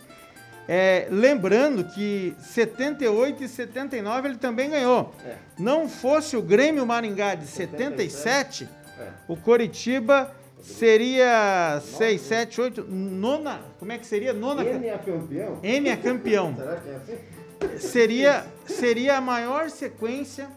É, 0.69 1.07
lembrando 1.11 1.85
que 1.85 2.35
78 2.41 3.45
e 3.45 3.49
79 3.49 4.29
ele 4.29 4.37
também 4.37 4.71
ganhou. 4.71 5.15
É. 5.25 5.37
Não 5.59 5.89
fosse 5.89 6.37
o 6.37 6.43
Grêmio 6.43 6.85
Maringá 6.85 7.37
de 7.37 7.47
77, 7.47 8.69
é. 8.99 9.09
o 9.29 9.37
Coritiba 9.37 10.35
seria 10.61 11.81
6, 11.81 12.21
7, 12.21 12.61
8, 12.61 12.85
nona. 12.85 13.61
Como 13.79 13.93
é 13.93 13.99
que 13.99 14.07
seria? 14.07 14.33
Nona. 14.33 14.65
N 14.65 14.89
é 14.89 14.99
campeão? 14.99 15.61
N 15.63 15.89
é 15.89 15.97
campeão. 15.97 16.57
Será 16.59 16.77
que 16.77 16.89
é 16.89 16.97
assim? 16.97 17.79
Seria, 17.79 18.47
seria 18.67 19.17
a 19.17 19.21
maior 19.21 19.71
sequência 19.71 20.49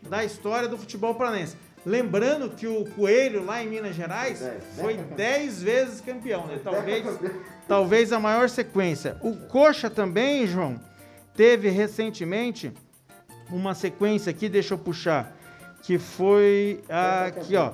da 0.00 0.24
história 0.24 0.68
do 0.68 0.78
futebol 0.78 1.14
paranaense. 1.14 1.56
Lembrando 1.86 2.50
que 2.50 2.66
o 2.66 2.84
Coelho, 2.84 3.44
lá 3.44 3.62
em 3.62 3.68
Minas 3.68 3.94
Gerais, 3.94 4.40
Dez. 4.40 4.64
foi 4.76 4.96
10 4.96 5.62
vezes 5.62 6.00
campeão, 6.00 6.44
né? 6.48 6.58
Talvez, 6.62 7.06
talvez 7.68 8.12
a 8.12 8.18
maior 8.18 8.48
sequência. 8.48 9.16
O 9.22 9.36
Coxa 9.46 9.88
também, 9.88 10.48
João, 10.48 10.80
teve 11.36 11.68
recentemente 11.68 12.72
uma 13.52 13.72
sequência 13.72 14.30
aqui, 14.30 14.48
deixa 14.48 14.74
eu 14.74 14.78
puxar, 14.78 15.36
que 15.80 15.96
foi 15.96 16.82
aqui, 16.88 17.54
ó, 17.54 17.70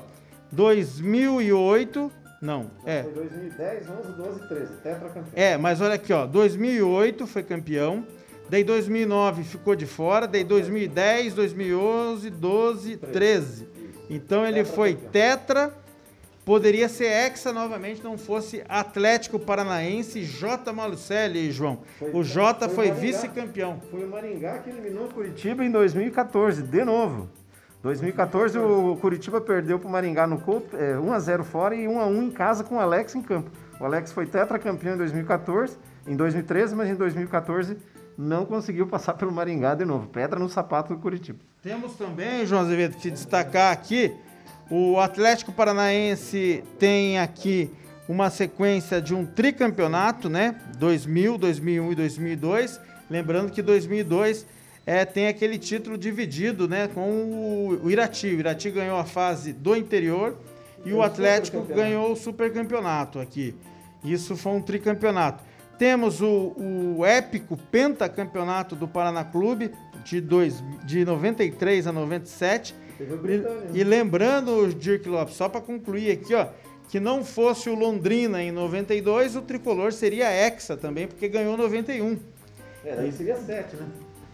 2008, 0.50 2.12
não, 2.42 2.70
é, 2.84 3.04
Foi 3.04 3.12
2010, 3.12 3.86
11, 3.88 4.12
12, 4.12 4.48
13. 4.48 4.72
Tetracampeão. 4.82 5.24
é, 5.32 5.56
mas 5.56 5.80
olha 5.80 5.94
aqui, 5.94 6.12
ó, 6.12 6.26
2008 6.26 7.26
foi 7.26 7.42
campeão, 7.42 8.06
daí 8.50 8.62
2009 8.62 9.42
ficou 9.44 9.74
de 9.74 9.86
fora, 9.86 10.26
daí 10.28 10.44
2010, 10.44 11.32
2011, 11.32 12.28
12, 12.28 12.96
13. 12.98 13.68
Então 14.14 14.46
ele 14.46 14.64
foi 14.64 14.94
tetra, 14.94 15.72
poderia 16.44 16.88
ser 16.88 17.06
hexa 17.06 17.52
novamente, 17.52 18.02
não 18.04 18.18
fosse 18.18 18.62
Atlético 18.68 19.38
Paranaense 19.38 20.22
J. 20.24 20.72
Malucelli, 20.72 21.50
João. 21.50 21.78
Foi- 21.98 22.10
O 22.12 22.22
J 22.22 22.68
foi 22.68 22.88
foi 22.88 22.90
vice-campeão. 23.00 23.80
Foi 23.90 24.04
o 24.04 24.08
Maringá 24.10 24.58
que 24.58 24.70
eliminou 24.70 25.06
o 25.06 25.08
Curitiba 25.14 25.64
em 25.64 25.70
2014, 25.70 26.62
de 26.62 26.84
novo. 26.84 27.28
2014 27.82 28.58
o 28.58 28.96
Curitiba 29.00 29.40
perdeu 29.40 29.78
para 29.78 29.88
o 29.88 29.90
Maringá 29.90 30.26
no 30.26 30.38
Couto, 30.40 30.76
é, 30.76 30.94
1x0 30.98 31.42
fora 31.42 31.74
e 31.74 31.86
1x1 31.88 32.22
em 32.22 32.30
casa 32.30 32.62
com 32.62 32.76
o 32.76 32.80
Alex 32.80 33.14
em 33.16 33.22
campo. 33.22 33.50
O 33.80 33.84
Alex 33.84 34.12
foi 34.12 34.26
tetracampeão 34.26 34.94
em 34.94 34.98
2014, 34.98 35.76
em 36.06 36.14
2013, 36.14 36.76
mas 36.76 36.88
em 36.88 36.94
2014 36.94 37.76
não 38.16 38.44
conseguiu 38.46 38.86
passar 38.86 39.14
pelo 39.14 39.32
Maringá 39.32 39.74
de 39.74 39.84
novo. 39.84 40.06
Pedra 40.08 40.38
no 40.38 40.48
sapato 40.48 40.94
do 40.94 41.00
Curitiba. 41.00 41.40
Temos 41.62 41.94
também, 41.94 42.44
João 42.44 42.62
Azevedo, 42.62 42.96
que 42.96 43.08
destacar 43.08 43.72
aqui, 43.72 44.12
o 44.68 44.98
Atlético 44.98 45.52
Paranaense 45.52 46.64
tem 46.76 47.20
aqui 47.20 47.70
uma 48.08 48.30
sequência 48.30 49.00
de 49.00 49.14
um 49.14 49.24
tricampeonato, 49.24 50.28
né? 50.28 50.56
2000, 50.78 51.38
2001 51.38 51.92
e 51.92 51.94
2002. 51.94 52.80
Lembrando 53.08 53.52
que 53.52 53.62
2002 53.62 54.44
é, 54.84 55.04
tem 55.04 55.28
aquele 55.28 55.56
título 55.56 55.96
dividido, 55.96 56.66
né? 56.66 56.88
Com 56.88 57.78
o, 57.80 57.88
Irati. 57.88 58.26
O 58.26 58.40
Irati 58.40 58.68
ganhou 58.68 58.98
a 58.98 59.04
fase 59.04 59.52
do 59.52 59.76
interior 59.76 60.36
e 60.84 60.92
o 60.92 60.96
o 60.96 61.02
Atlético 61.02 61.62
ganhou 61.62 62.10
o 62.10 62.16
supercampeonato 62.16 63.20
aqui. 63.20 63.54
Isso 64.02 64.36
foi 64.36 64.50
um 64.50 64.60
tricampeonato. 64.60 65.44
Temos 65.78 66.20
o, 66.20 66.54
o 66.98 67.06
épico 67.06 67.56
pentacampeonato 67.56 68.74
do 68.74 68.88
Paraná 68.88 69.22
Clube 69.22 69.70
de, 70.04 70.20
dois, 70.20 70.62
de 70.84 71.04
93 71.04 71.86
a 71.86 71.92
97. 71.92 72.74
Teve 72.98 73.14
o 73.14 73.30
E, 73.30 73.38
né? 73.38 73.66
e 73.74 73.84
lembrando, 73.84 74.68
Dirk 74.74 75.08
Lopes, 75.08 75.34
só 75.34 75.48
para 75.48 75.60
concluir 75.60 76.10
aqui, 76.10 76.34
ó, 76.34 76.46
que 76.88 77.00
não 77.00 77.24
fosse 77.24 77.70
o 77.70 77.74
Londrina 77.74 78.42
em 78.42 78.52
92, 78.52 79.36
o 79.36 79.42
tricolor 79.42 79.92
seria 79.92 80.30
hexa 80.30 80.76
também, 80.76 81.06
porque 81.06 81.26
ganhou 81.26 81.56
91. 81.56 82.18
É, 82.84 82.96
daí 82.96 83.12
seria 83.12 83.36
7, 83.36 83.76
né? 83.76 83.86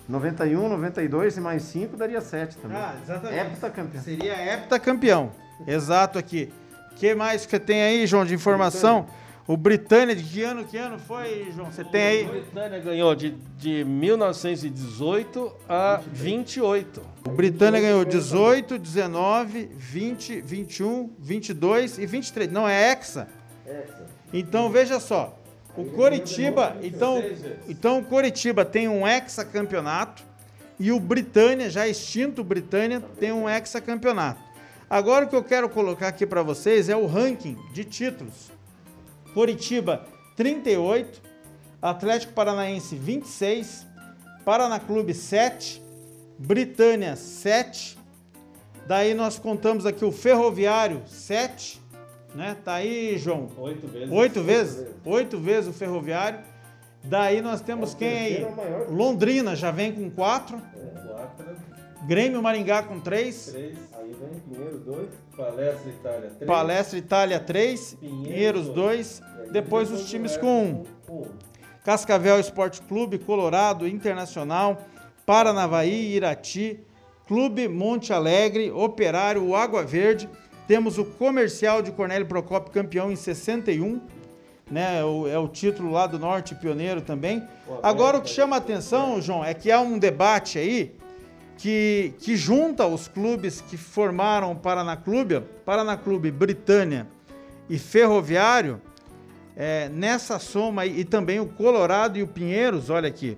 91, 0.08 0.68
92 0.68 1.36
e 1.36 1.40
mais 1.40 1.62
5 1.64 1.96
daria 1.96 2.20
7 2.20 2.56
também. 2.56 2.78
Ah, 2.78 2.96
exatamente. 3.02 3.46
Heptacampeão. 3.52 4.02
Seria 4.02 4.54
heptacampeão. 4.54 5.32
Exato 5.66 6.18
aqui. 6.18 6.50
O 6.92 6.94
que 6.94 7.14
mais 7.14 7.44
que 7.44 7.58
tem 7.58 7.82
aí, 7.82 8.06
João, 8.06 8.24
de 8.24 8.34
informação? 8.34 9.06
O 9.48 9.56
Britânia, 9.56 10.14
de 10.14 10.22
que 10.24 10.42
ano, 10.42 10.62
que 10.62 10.76
ano 10.76 10.98
foi, 10.98 11.50
João? 11.56 11.72
Você 11.72 11.82
tem 11.82 12.02
O 12.02 12.04
aí? 12.04 12.24
Britânia 12.26 12.78
ganhou 12.80 13.14
de, 13.14 13.30
de 13.56 13.82
1918 13.82 15.52
a 15.66 16.02
28. 16.12 17.00
O 17.26 17.30
Britânia 17.30 17.80
ganhou 17.80 18.04
18, 18.04 18.78
19, 18.78 19.70
20, 19.74 20.42
21, 20.42 21.10
22 21.18 21.98
e 21.98 22.04
23. 22.04 22.52
Não 22.52 22.68
é 22.68 22.92
hexa? 22.92 23.26
Hexa. 23.66 24.06
Então 24.34 24.68
veja 24.68 25.00
só, 25.00 25.40
o 25.74 25.86
Coritiba, 25.86 26.76
então, 26.82 27.24
então 27.66 28.00
o 28.00 28.04
Coritiba 28.04 28.66
tem 28.66 28.86
um 28.86 29.08
hexacampeonato 29.08 30.22
e 30.78 30.92
o 30.92 31.00
Britânia, 31.00 31.70
já 31.70 31.88
extinto 31.88 32.42
o 32.42 32.44
Britânia, 32.44 33.00
tem 33.18 33.32
um 33.32 33.48
hexacampeonato. 33.48 34.42
Agora 34.90 35.24
o 35.24 35.28
que 35.28 35.36
eu 35.36 35.42
quero 35.42 35.70
colocar 35.70 36.08
aqui 36.08 36.26
para 36.26 36.42
vocês 36.42 36.90
é 36.90 36.96
o 36.96 37.06
ranking 37.06 37.56
de 37.72 37.84
títulos. 37.84 38.57
Coritiba 39.38 40.04
38, 40.34 41.22
Atlético 41.80 42.32
Paranaense 42.32 42.96
26, 42.96 43.86
Paraná 44.44 44.80
Clube 44.80 45.14
7, 45.14 45.80
Britânia 46.36 47.14
7. 47.14 47.96
Daí 48.88 49.14
nós 49.14 49.38
contamos 49.38 49.86
aqui 49.86 50.04
o 50.04 50.10
Ferroviário 50.10 51.02
7, 51.06 51.80
né? 52.34 52.56
Tá 52.64 52.74
aí, 52.74 53.16
João. 53.16 53.48
Oito 53.58 53.86
vezes. 53.86 54.10
Oito 54.12 54.42
vezes? 54.42 54.86
Oito 55.04 55.38
vezes, 55.38 55.70
o 55.70 55.72
Ferroviário. 55.72 56.40
Daí 57.04 57.40
nós 57.40 57.60
temos 57.60 57.94
quem 57.94 58.08
aí? 58.08 58.46
Londrina 58.90 59.54
já 59.54 59.70
vem 59.70 59.92
com 59.92 60.10
4. 60.10 60.60
É, 60.74 62.06
Grêmio 62.08 62.42
Maringá 62.42 62.82
com 62.82 62.98
3. 62.98 63.54
Pinheiro 64.58 64.78
2. 64.78 65.08
Palestra 65.36 65.88
Itália, 65.88 66.30
três. 66.30 66.46
Palestra 66.46 66.98
Itália 66.98 67.40
três. 67.40 67.94
Pinheiros 68.00 68.68
dois. 68.68 69.22
Depois 69.52 69.90
os 69.92 70.10
times 70.10 70.36
com 70.36 70.64
um. 70.64 70.84
Um. 71.08 71.26
Cascavel 71.84 72.40
Esporte 72.40 72.82
Clube, 72.82 73.18
Colorado, 73.18 73.86
Internacional, 73.86 74.82
Paranavaí, 75.24 76.14
Irati, 76.14 76.80
Clube 77.26 77.68
Monte 77.68 78.12
Alegre, 78.12 78.70
Operário, 78.70 79.54
Água 79.54 79.84
Verde. 79.84 80.28
Temos 80.66 80.98
o 80.98 81.04
Comercial 81.04 81.80
de 81.80 81.92
Cornélio 81.92 82.26
Procópio, 82.26 82.72
campeão 82.72 83.10
em 83.10 83.16
61. 83.16 84.00
Né, 84.70 84.98
é 85.00 85.38
o 85.38 85.48
título 85.48 85.90
lá 85.90 86.06
do 86.06 86.18
Norte 86.18 86.54
Pioneiro 86.54 87.00
também. 87.00 87.42
Agora 87.82 88.18
o 88.18 88.20
que 88.20 88.28
chama 88.28 88.56
a 88.56 88.58
atenção, 88.58 89.18
João, 89.18 89.42
é 89.42 89.54
que 89.54 89.72
há 89.72 89.80
um 89.80 89.98
debate 89.98 90.58
aí 90.58 90.94
que, 91.58 92.14
que 92.20 92.36
junta 92.36 92.86
os 92.86 93.08
clubes 93.08 93.60
que 93.60 93.76
formaram 93.76 94.52
o 94.52 94.56
Paraná 94.56 94.96
Clube, 94.96 95.42
Paraná 95.64 95.96
Clube, 95.96 96.30
Britânia 96.30 97.06
e 97.68 97.78
Ferroviário, 97.78 98.80
é, 99.56 99.88
nessa 99.88 100.38
soma 100.38 100.82
aí, 100.82 101.00
e 101.00 101.04
também 101.04 101.40
o 101.40 101.46
Colorado 101.46 102.16
e 102.16 102.22
o 102.22 102.28
Pinheiros, 102.28 102.88
olha 102.88 103.08
aqui. 103.08 103.36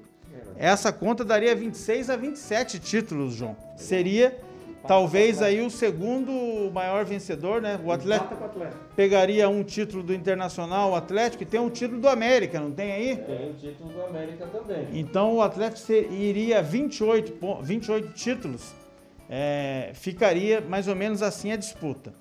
Essa 0.57 0.93
conta 0.93 1.25
daria 1.25 1.57
26 1.57 2.11
a 2.11 2.17
27 2.17 2.79
títulos, 2.79 3.33
João. 3.35 3.57
Seria 3.75 4.39
talvez 4.87 5.41
aí 5.43 5.61
o 5.61 5.71
segundo 5.71 6.71
maior 6.73 7.05
vencedor, 7.05 7.61
né? 7.61 7.79
O 7.85 7.93
Atlético 7.93 8.35
pegaria 8.97 9.49
um 9.49 9.63
título 9.63 10.03
do 10.03 10.15
Internacional, 10.15 10.91
o 10.91 10.95
Atlético, 10.95 11.43
e 11.43 11.47
tem 11.47 11.61
um 11.61 11.71
título 11.71 12.01
do 12.01 12.09
América, 12.09 12.59
não 12.61 12.71
tem 12.73 12.93
aí? 12.93 13.17
Tem 13.17 13.51
o 13.51 13.55
título 13.55 13.91
do 13.91 14.03
América 14.03 14.47
também. 14.47 14.87
Então 14.93 15.35
o 15.37 15.43
Atlético 15.43 15.93
iria 15.93 16.63
28, 16.63 17.33
pon- 17.33 17.61
28 17.63 18.13
títulos, 18.15 18.73
é, 19.29 19.91
ficaria 19.95 20.61
mais 20.61 20.89
ou 20.89 20.97
menos 20.97 21.23
assim 21.23 21.53
a 21.53 21.57
disputa. 21.57 22.13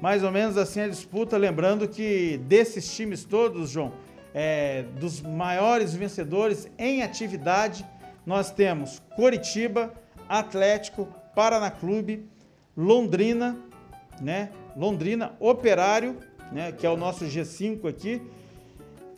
Mais 0.00 0.22
ou 0.22 0.30
menos 0.30 0.56
assim 0.58 0.80
a 0.80 0.88
disputa, 0.88 1.36
lembrando 1.36 1.88
que 1.88 2.38
desses 2.44 2.94
times 2.94 3.24
todos, 3.24 3.70
João, 3.70 3.92
é, 4.34 4.84
dos 5.00 5.22
maiores 5.22 5.94
vencedores 5.94 6.68
em 6.78 7.02
atividade, 7.02 7.86
nós 8.26 8.50
temos 8.50 9.00
Coritiba, 9.14 9.92
Atlético, 10.28 11.08
Paraná 11.36 11.70
Clube, 11.70 12.26
Londrina, 12.74 13.58
né? 14.22 14.50
Londrina, 14.74 15.36
Operário, 15.38 16.16
né? 16.50 16.72
Que 16.72 16.86
é 16.86 16.90
o 16.90 16.96
nosso 16.96 17.26
G5 17.26 17.86
aqui. 17.86 18.22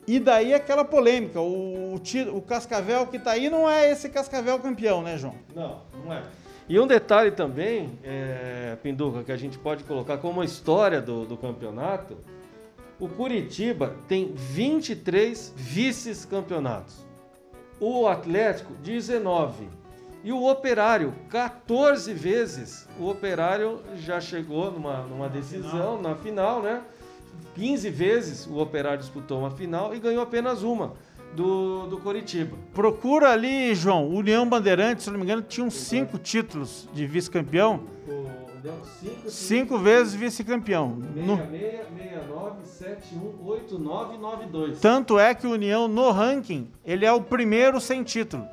E 0.04 0.18
daí 0.18 0.52
aquela 0.52 0.84
polêmica, 0.84 1.40
o, 1.40 1.94
o, 1.94 2.36
o 2.36 2.42
Cascavel 2.42 3.06
que 3.06 3.20
tá 3.20 3.30
aí 3.30 3.48
não 3.48 3.70
é 3.70 3.92
esse 3.92 4.08
Cascavel 4.08 4.58
campeão, 4.58 5.00
né, 5.00 5.16
João? 5.16 5.34
Não, 5.54 5.82
não 6.04 6.12
é. 6.12 6.24
E 6.68 6.80
um 6.80 6.88
detalhe 6.88 7.30
também, 7.30 7.96
é, 8.02 8.76
Pinduca, 8.82 9.22
que 9.22 9.30
a 9.30 9.36
gente 9.36 9.56
pode 9.56 9.84
colocar 9.84 10.18
como 10.18 10.42
história 10.42 11.00
do, 11.00 11.24
do 11.24 11.36
campeonato, 11.36 12.16
o 12.98 13.08
Curitiba 13.08 13.94
tem 14.08 14.32
23 14.34 15.54
vices-campeonatos. 15.54 17.06
O 17.78 18.08
Atlético, 18.08 18.72
19. 18.82 19.68
E 20.24 20.32
o 20.32 20.44
Operário, 20.48 21.14
14 21.30 22.12
vezes. 22.12 22.88
O 22.98 23.08
Operário 23.08 23.80
já 23.96 24.20
chegou 24.20 24.70
numa, 24.70 25.02
numa 25.02 25.28
decisão, 25.28 26.00
na 26.02 26.14
final, 26.16 26.60
né? 26.62 26.82
15 27.54 27.90
vezes 27.90 28.46
o 28.46 28.58
Operário 28.58 28.98
disputou 28.98 29.38
uma 29.40 29.50
final 29.50 29.94
e 29.94 29.98
ganhou 29.98 30.22
apenas 30.22 30.62
uma 30.62 30.94
do, 31.34 31.86
do 31.86 31.98
Coritiba. 31.98 32.56
Procura 32.74 33.30
ali, 33.30 33.74
João, 33.74 34.08
União 34.08 34.48
Bandeirantes, 34.48 35.04
se 35.04 35.10
não 35.10 35.18
me 35.18 35.24
engano, 35.24 35.42
tinham 35.42 35.70
cinco 35.70 36.18
títulos 36.18 36.88
de 36.92 37.06
vice-campeão, 37.06 37.80
cinco, 39.00 39.30
cinco 39.30 39.78
vezes 39.78 40.14
vice-campeão. 40.14 40.88
No- 40.90 41.36
66, 41.36 41.86
69, 41.96 42.64
71, 42.64 43.46
89 43.46 44.18
92. 44.18 44.80
Tanto 44.80 45.18
é 45.18 45.34
que 45.34 45.46
o 45.46 45.52
União, 45.52 45.86
no 45.88 46.10
ranking, 46.10 46.68
ele 46.84 47.04
é 47.04 47.12
o 47.12 47.20
primeiro 47.20 47.80
sem 47.80 48.02
título. 48.02 48.46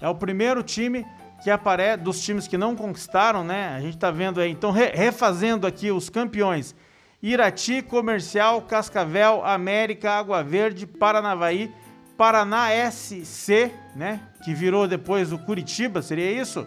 É 0.00 0.08
o 0.08 0.14
primeiro 0.14 0.62
time 0.62 1.06
que 1.42 1.50
aparece 1.50 2.02
dos 2.02 2.22
times 2.22 2.46
que 2.46 2.58
não 2.58 2.74
conquistaram, 2.74 3.44
né? 3.44 3.68
A 3.76 3.80
gente 3.80 3.94
está 3.94 4.10
vendo 4.10 4.40
aí. 4.40 4.50
Então, 4.50 4.70
re, 4.70 4.90
refazendo 4.94 5.66
aqui 5.66 5.90
os 5.90 6.08
campeões: 6.10 6.74
Irati, 7.22 7.82
Comercial, 7.82 8.62
Cascavel, 8.62 9.44
América, 9.44 10.12
Água 10.12 10.42
Verde, 10.42 10.86
Paranavaí, 10.86 11.72
Paraná 12.16 12.68
SC, 12.90 13.70
né? 13.94 14.20
Que 14.44 14.54
virou 14.54 14.88
depois 14.88 15.32
o 15.32 15.38
Curitiba, 15.38 16.02
seria 16.02 16.30
isso? 16.30 16.66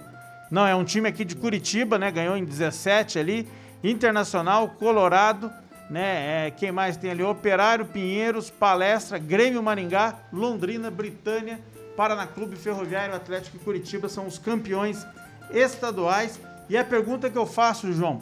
Não, 0.51 0.65
é 0.65 0.75
um 0.75 0.83
time 0.83 1.07
aqui 1.07 1.23
de 1.23 1.35
Curitiba, 1.35 1.97
né? 1.97 2.11
Ganhou 2.11 2.35
em 2.35 2.43
17 2.43 3.19
ali. 3.19 3.47
Internacional, 3.83 4.69
Colorado, 4.69 5.51
né? 5.89 6.47
É, 6.47 6.51
quem 6.51 6.71
mais 6.71 6.97
tem 6.97 7.11
ali? 7.11 7.23
Operário, 7.23 7.85
Pinheiros, 7.85 8.49
Palestra, 8.49 9.17
Grêmio 9.17 9.63
Maringá, 9.63 10.15
Londrina, 10.33 10.91
Britânia, 10.91 11.59
Paraná 11.99 12.25
Clube, 12.25 12.55
Ferroviário, 12.55 13.13
Atlético 13.13 13.57
e 13.57 13.59
Curitiba 13.59 14.07
são 14.07 14.25
os 14.25 14.37
campeões 14.37 15.05
estaduais. 15.51 16.39
E 16.69 16.77
a 16.77 16.83
pergunta 16.85 17.29
que 17.29 17.37
eu 17.37 17.45
faço, 17.45 17.91
João, 17.91 18.21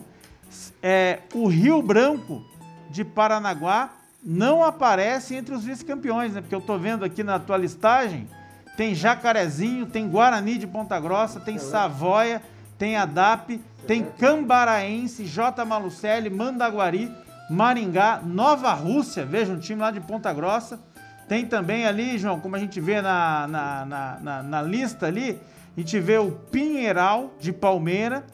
é 0.81 1.19
o 1.31 1.45
Rio 1.45 1.79
Branco 1.83 2.43
de 2.89 3.05
Paranaguá 3.05 3.91
não 4.23 4.63
aparece 4.63 5.35
entre 5.35 5.53
os 5.53 5.63
vice-campeões, 5.63 6.33
né? 6.33 6.41
Porque 6.41 6.55
eu 6.55 6.61
tô 6.61 6.75
vendo 6.75 7.05
aqui 7.05 7.23
na 7.23 7.37
tua 7.37 7.55
listagem, 7.55 8.27
tem 8.75 8.95
Jacarezinho, 8.95 9.85
tem 9.85 10.09
Guarani 10.09 10.57
de 10.57 10.65
Ponta 10.65 10.99
Grossa, 10.99 11.39
tem 11.39 11.59
Savoia, 11.59 12.41
tem 12.79 12.97
ADAP, 12.97 13.61
tem 13.85 14.03
Cambaraense, 14.03 15.23
J. 15.23 15.63
Malucelli, 15.63 16.31
Mandaguari, 16.31 17.15
Maringá, 17.47 18.23
Nova 18.25 18.73
Rússia, 18.73 19.23
veja 19.23 19.53
um 19.53 19.59
time 19.59 19.81
lá 19.81 19.91
de 19.91 20.01
Ponta 20.01 20.33
Grossa. 20.33 20.79
Tem 21.27 21.45
também 21.45 21.85
ali, 21.85 22.17
João, 22.17 22.39
como 22.39 22.55
a 22.55 22.59
gente 22.59 22.79
vê 22.79 23.01
na, 23.01 23.47
na, 23.47 23.85
na, 23.85 24.19
na, 24.19 24.43
na 24.43 24.61
lista 24.61 25.07
ali, 25.07 25.39
a 25.75 25.79
gente 25.79 25.99
vê 25.99 26.17
o 26.17 26.31
Pinheiral 26.31 27.33
de 27.39 27.51
Palmeira, 27.51 28.25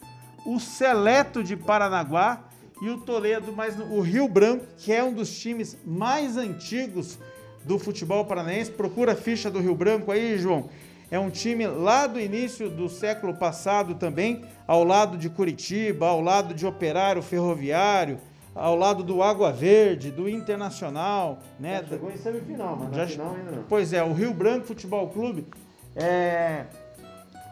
o 0.46 0.60
Seleto 0.60 1.44
de 1.44 1.58
Paranaguá 1.58 2.44
e 2.82 2.90
o 2.90 2.98
Toledo, 3.00 3.52
mas 3.52 3.80
o 3.80 4.00
Rio 4.02 4.28
Branco, 4.28 4.66
que 4.78 4.94
é 4.94 5.04
um 5.04 5.14
dos 5.14 5.38
times 5.40 5.78
mais 5.86 6.38
antigos 6.38 7.18
do 7.66 7.80
futebol 7.80 8.26
paranaense. 8.26 8.72
Procura 8.72 9.14
a 9.14 9.16
ficha 9.16 9.50
do 9.50 9.60
Rio 9.60 9.76
Branco 9.76 10.12
aí, 10.12 10.38
João. 10.38 10.70
É 11.10 11.20
um 11.20 11.30
time 11.30 11.66
lá 11.68 12.08
do 12.08 12.20
início 12.20 12.70
do 12.70 12.90
século 12.90 13.34
passado 13.36 13.96
também, 13.96 14.44
ao 14.68 14.84
lado 14.84 15.18
de 15.18 15.30
Curitiba, 15.30 16.08
ao 16.08 16.22
lado 16.22 16.54
de 16.54 16.66
Operário 16.66 17.22
Ferroviário, 17.22 18.20
ao 18.56 18.76
lado 18.76 19.04
do 19.04 19.24
Água 19.24 19.52
Verde, 19.52 20.12
do 20.12 20.30
Internacional, 20.30 21.40
né? 21.60 21.82
Já 21.82 21.90
chegou 21.90 22.12
em 22.12 22.18
semifinal, 22.18 22.78
mas 22.78 22.96
Já, 22.96 23.04
na 23.04 23.08
final 23.08 23.36
ainda 23.36 23.52
não. 23.52 23.64
Pois 23.64 23.94
é, 23.94 24.04
o 24.04 24.14
Rio 24.14 24.34
Branco 24.34 24.68
Futebol 24.68 25.10
Clube, 25.10 25.48
é, 25.96 26.66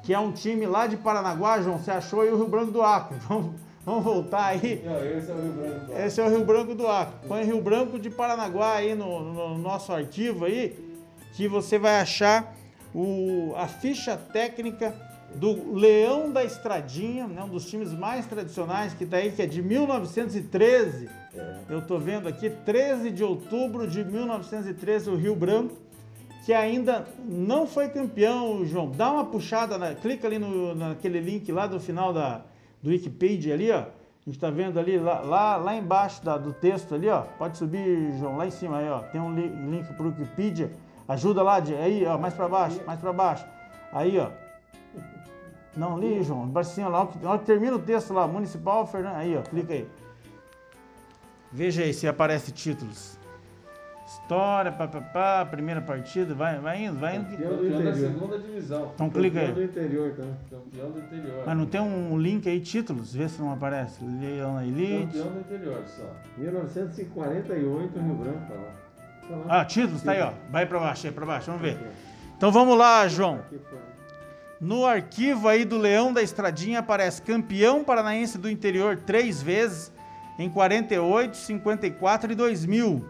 que 0.04 0.14
é 0.14 0.20
um 0.20 0.32
time 0.32 0.66
lá 0.66 0.88
de 0.88 0.98
Paranaguá, 0.98 1.62
João, 1.62 1.78
você 1.78 1.92
achou 1.92 2.22
aí 2.22 2.30
o 2.30 2.38
Rio 2.38 2.48
Branco 2.48 2.72
do 2.72 2.82
Acre. 2.82 3.18
Vamos, 3.28 3.54
vamos 3.84 4.04
voltar 4.04 4.46
aí. 4.46 4.84
Não, 4.86 5.04
esse 5.04 5.32
é 5.32 5.34
o 5.34 5.42
Rio 5.42 5.54
Branco. 5.54 5.92
Esse 5.94 6.22
é 6.22 6.24
o 6.24 6.30
Rio 6.30 6.46
Branco 6.46 6.76
do 6.76 6.88
Acre. 6.88 7.28
Põe 7.28 7.44
Rio 7.44 7.62
Branco 7.62 7.98
de 7.98 8.10
Paranaguá 8.10 8.76
aí 8.76 8.94
no, 8.94 9.34
no 9.34 9.58
nosso 9.58 9.92
arquivo 9.92 10.46
aí, 10.46 10.78
que 11.34 11.48
você 11.48 11.80
vai 11.80 12.00
achar 12.00 12.54
o, 12.94 13.54
a 13.56 13.68
ficha 13.68 14.16
técnica 14.16 14.94
do 15.36 15.74
Leão 15.74 16.32
da 16.32 16.44
Estradinha, 16.44 17.28
né, 17.28 17.44
um 17.44 17.48
dos 17.50 17.66
times 17.66 17.94
mais 17.94 18.26
tradicionais 18.26 18.94
que 18.94 19.04
está 19.06 19.18
aí, 19.18 19.32
que 19.32 19.42
é 19.42 19.46
de 19.46 19.62
1913. 19.62 21.10
Eu 21.70 21.82
tô 21.82 21.98
vendo 21.98 22.28
aqui, 22.28 22.50
13 22.50 23.10
de 23.12 23.24
outubro 23.24 23.88
de 23.88 24.04
1913, 24.04 25.10
o 25.10 25.16
Rio 25.16 25.36
Branco, 25.36 25.76
que 26.46 26.54
ainda 26.54 27.06
não 27.26 27.66
foi 27.66 27.88
campeão, 27.90 28.66
João. 28.66 28.90
Dá 28.92 29.12
uma 29.12 29.26
puxada, 29.26 29.78
na- 29.78 29.96
clica 29.96 30.28
ali 30.28 30.38
no, 30.40 30.76
naquele 30.76 31.20
link 31.20 31.52
lá 31.52 31.68
do 31.68 31.80
final 31.80 32.12
da, 32.12 32.42
do 32.82 32.90
Wikipedia 32.90 33.54
ali, 33.54 33.72
ó. 33.72 33.80
A 34.24 34.30
gente 34.30 34.38
tá 34.40 34.50
vendo 34.52 34.80
ali, 34.80 34.98
lá, 35.00 35.20
lá, 35.22 35.56
lá 35.58 35.76
embaixo 35.76 36.24
da- 36.24 36.38
do 36.38 36.54
texto 36.54 36.94
ali, 36.94 37.08
ó. 37.10 37.22
Pode 37.22 37.58
subir, 37.58 38.16
João, 38.20 38.38
lá 38.38 38.46
em 38.46 38.52
cima 38.52 38.78
aí, 38.78 38.90
ó. 38.90 39.00
Tem 39.00 39.20
um 39.22 39.34
li- 39.34 39.48
link 39.50 39.92
pro 39.94 40.08
Wikipedia. 40.10 40.72
Ajuda 41.08 41.42
lá, 41.42 41.60
de, 41.60 41.74
aí, 41.76 42.06
ó, 42.06 42.18
mais 42.18 42.34
para 42.34 42.48
baixo, 42.48 42.80
mais 42.86 43.00
para 43.00 43.14
baixo. 43.14 43.46
Aí, 43.92 44.18
ó. 44.20 44.30
Não, 45.76 45.96
ali, 45.96 46.22
João, 46.24 46.52
ó, 46.54 46.88
lá, 46.90 47.38
que 47.40 47.46
termina 47.46 47.76
o 47.76 47.80
texto 47.80 48.14
lá, 48.14 48.28
Municipal 48.28 48.86
Fernando, 48.86 49.16
aí, 49.16 49.38
ó, 49.38 49.42
clica 49.42 49.74
aí. 49.74 49.88
Veja 51.52 51.84
aí 51.84 51.94
se 51.94 52.08
aparece 52.08 52.52
títulos. 52.52 53.20
História, 54.06 54.74
papapá, 54.74 55.46
primeira 55.46 55.80
partida, 55.80 56.34
vai, 56.34 56.60
vai 56.60 56.84
indo, 56.84 57.00
vai 57.00 57.16
indo. 57.16 57.30
Campeão 57.30 57.52
do 57.52 57.58
Campeão 57.58 57.72
da 57.72 57.90
interior. 57.92 58.12
segunda 58.12 58.40
divisão. 58.40 58.92
Então 58.94 59.10
clica 59.10 59.40
Campeão 59.40 59.54
do 59.56 59.60
aí. 59.62 59.66
interior, 59.66 60.12
tá? 60.12 60.24
Campeão 60.50 60.92
do 60.92 61.00
interior. 61.00 61.44
Mas 61.46 61.58
não 61.58 61.66
tem 61.66 61.80
um 61.82 62.18
link 62.20 62.50
aí, 62.50 62.60
títulos? 62.60 63.14
Vê 63.14 63.30
se 63.30 63.42
não 63.42 63.54
aparece. 63.54 64.04
Leão 64.04 64.56
na 64.56 64.66
Elite. 64.66 65.18
Campeão 65.18 65.28
do 65.32 65.40
interior 65.40 65.84
só. 65.88 66.14
1948, 66.38 68.00
Rio 68.00 68.16
Branco, 68.16 68.40
tá 68.48 68.54
lá. 68.54 68.72
Tá 69.30 69.36
lá. 69.36 69.62
Ah, 69.62 69.66
títulos, 69.66 70.04
tá 70.04 70.12
aí, 70.12 70.22
ó. 70.22 70.34
Vai 70.50 70.66
pra 70.66 70.80
baixo, 70.80 71.08
aí 71.08 71.14
pra 71.14 71.26
baixo, 71.26 71.46
vamos 71.48 71.62
ver. 71.62 71.78
Então 72.36 72.52
vamos 72.52 72.78
lá, 72.78 73.08
João. 73.08 73.36
Aqui 73.36 73.60
foi. 73.60 73.91
No 74.62 74.86
arquivo 74.86 75.48
aí 75.48 75.66
do 75.66 75.76
Leão 75.76 76.14
da 76.14 76.22
Estradinha 76.22 76.82
aparece 76.82 77.20
campeão 77.24 77.84
paranaense 77.84 78.38
do 78.38 78.48
interior 78.48 78.96
três 78.96 79.42
vezes, 79.42 79.92
em 80.38 80.48
48, 80.52 81.36
54 81.36 82.32
e 82.32 82.36
2000. 82.36 83.04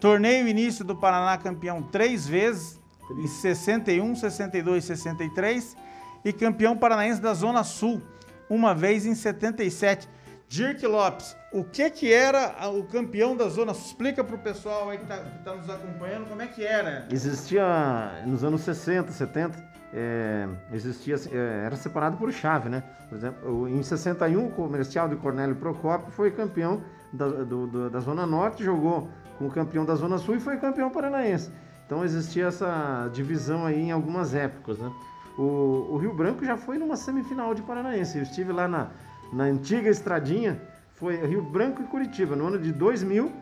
Torneio 0.00 0.48
início 0.48 0.82
do 0.82 0.96
Paraná 0.96 1.36
campeão 1.36 1.82
três 1.82 2.26
vezes, 2.26 2.80
em 3.10 3.26
61, 3.26 4.16
62 4.16 4.84
e 4.84 4.86
63. 4.86 5.76
E 6.24 6.32
campeão 6.32 6.74
paranaense 6.74 7.20
da 7.20 7.34
Zona 7.34 7.62
Sul, 7.62 8.00
uma 8.48 8.74
vez 8.74 9.04
em 9.04 9.14
77. 9.14 10.08
Dirk 10.48 10.86
Lopes, 10.86 11.36
o 11.52 11.64
que 11.64 11.88
que 11.90 12.12
era 12.12 12.54
o 12.70 12.84
campeão 12.84 13.36
da 13.36 13.48
Zona? 13.48 13.72
Explica 13.72 14.22
pro 14.22 14.38
pessoal 14.38 14.90
aí 14.90 14.98
que 14.98 15.06
tá, 15.06 15.18
que 15.18 15.38
tá 15.44 15.54
nos 15.54 15.68
acompanhando 15.68 16.28
como 16.28 16.42
é 16.42 16.46
que 16.46 16.64
era. 16.64 17.06
Existia 17.10 18.22
nos 18.26 18.44
anos 18.44 18.60
60, 18.60 19.10
70, 19.10 19.74
é, 19.92 20.46
existia, 20.72 21.16
é, 21.32 21.64
era 21.66 21.76
separado 21.76 22.16
por 22.16 22.30
chave, 22.32 22.68
né? 22.68 22.82
Por 23.08 23.16
exemplo, 23.16 23.62
o- 23.62 23.68
em 23.68 23.82
61, 23.82 24.46
o 24.46 24.50
comercial 24.50 25.08
de 25.08 25.16
Cornélio 25.16 25.56
Procópio 25.56 26.10
foi 26.12 26.30
campeão 26.30 26.82
da, 27.12 27.26
do- 27.26 27.66
do- 27.66 27.90
da 27.90 28.00
Zona 28.00 28.26
Norte, 28.26 28.62
jogou 28.62 29.08
com 29.38 29.46
o 29.46 29.50
campeão 29.50 29.84
da 29.84 29.94
Zona 29.96 30.18
Sul 30.18 30.36
e 30.36 30.40
foi 30.40 30.56
campeão 30.58 30.90
paranaense. 30.90 31.50
Então 31.86 32.04
existia 32.04 32.46
essa 32.46 33.08
divisão 33.12 33.66
aí 33.66 33.80
em 33.80 33.92
algumas 33.92 34.34
épocas, 34.34 34.78
né? 34.78 34.90
O, 35.36 35.88
o 35.90 35.96
Rio 35.96 36.14
Branco 36.14 36.44
já 36.44 36.56
foi 36.56 36.78
numa 36.78 36.96
semifinal 36.96 37.54
de 37.54 37.62
Paranaense. 37.62 38.16
Eu 38.18 38.22
estive 38.22 38.52
lá 38.52 38.68
na, 38.68 38.90
na 39.34 39.44
antiga 39.44 39.90
estradinha, 39.90 40.60
foi 40.94 41.16
Rio 41.26 41.42
Branco 41.42 41.82
e 41.82 41.86
Curitiba, 41.86 42.36
no 42.36 42.46
ano 42.46 42.58
de 42.58 42.72
2000. 42.72 43.32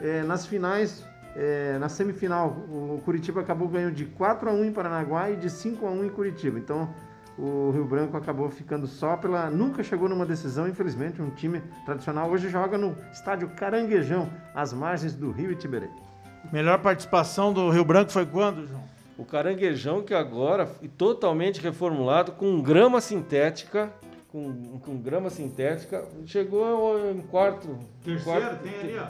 É, 0.00 0.22
nas 0.22 0.46
finais, 0.46 1.04
é, 1.34 1.78
na 1.78 1.88
semifinal, 1.88 2.50
o 2.68 3.00
Curitiba 3.04 3.40
acabou 3.40 3.66
ganhando 3.66 3.94
de 3.94 4.04
4 4.04 4.50
a 4.50 4.52
1 4.52 4.64
em 4.66 4.72
Paranaguá 4.72 5.30
e 5.30 5.36
de 5.36 5.48
5 5.48 5.86
a 5.86 5.90
1 5.90 6.04
em 6.04 6.08
Curitiba. 6.10 6.58
Então, 6.58 6.88
o 7.38 7.70
Rio 7.70 7.84
Branco 7.84 8.14
acabou 8.16 8.50
ficando 8.50 8.86
só 8.86 9.16
pela. 9.16 9.48
Nunca 9.50 9.82
chegou 9.82 10.06
numa 10.06 10.26
decisão, 10.26 10.68
infelizmente. 10.68 11.22
Um 11.22 11.30
time 11.30 11.62
tradicional 11.86 12.30
hoje 12.30 12.50
joga 12.50 12.76
no 12.76 12.94
estádio 13.10 13.48
Caranguejão, 13.56 14.28
às 14.54 14.72
margens 14.74 15.14
do 15.14 15.30
Rio 15.30 15.50
Itiberê. 15.50 15.88
Melhor 16.52 16.78
participação 16.80 17.52
do 17.52 17.70
Rio 17.70 17.84
Branco 17.84 18.12
foi 18.12 18.26
quando, 18.26 18.66
João? 18.66 18.82
O 19.16 19.24
caranguejão 19.24 20.02
que 20.02 20.12
agora 20.12 20.66
foi 20.66 20.88
totalmente 20.88 21.60
reformulado 21.60 22.32
com 22.32 22.60
grama 22.60 23.00
sintética, 23.00 23.92
com, 24.32 24.78
com 24.78 24.96
grama 24.96 25.28
sintética, 25.28 26.04
chegou 26.24 26.98
em 27.10 27.20
quarto. 27.20 27.78
Terceiro, 28.02 28.40
quarto- 28.40 28.62
tem 28.62 28.80
ali, 28.80 28.98
ó. 28.98 29.06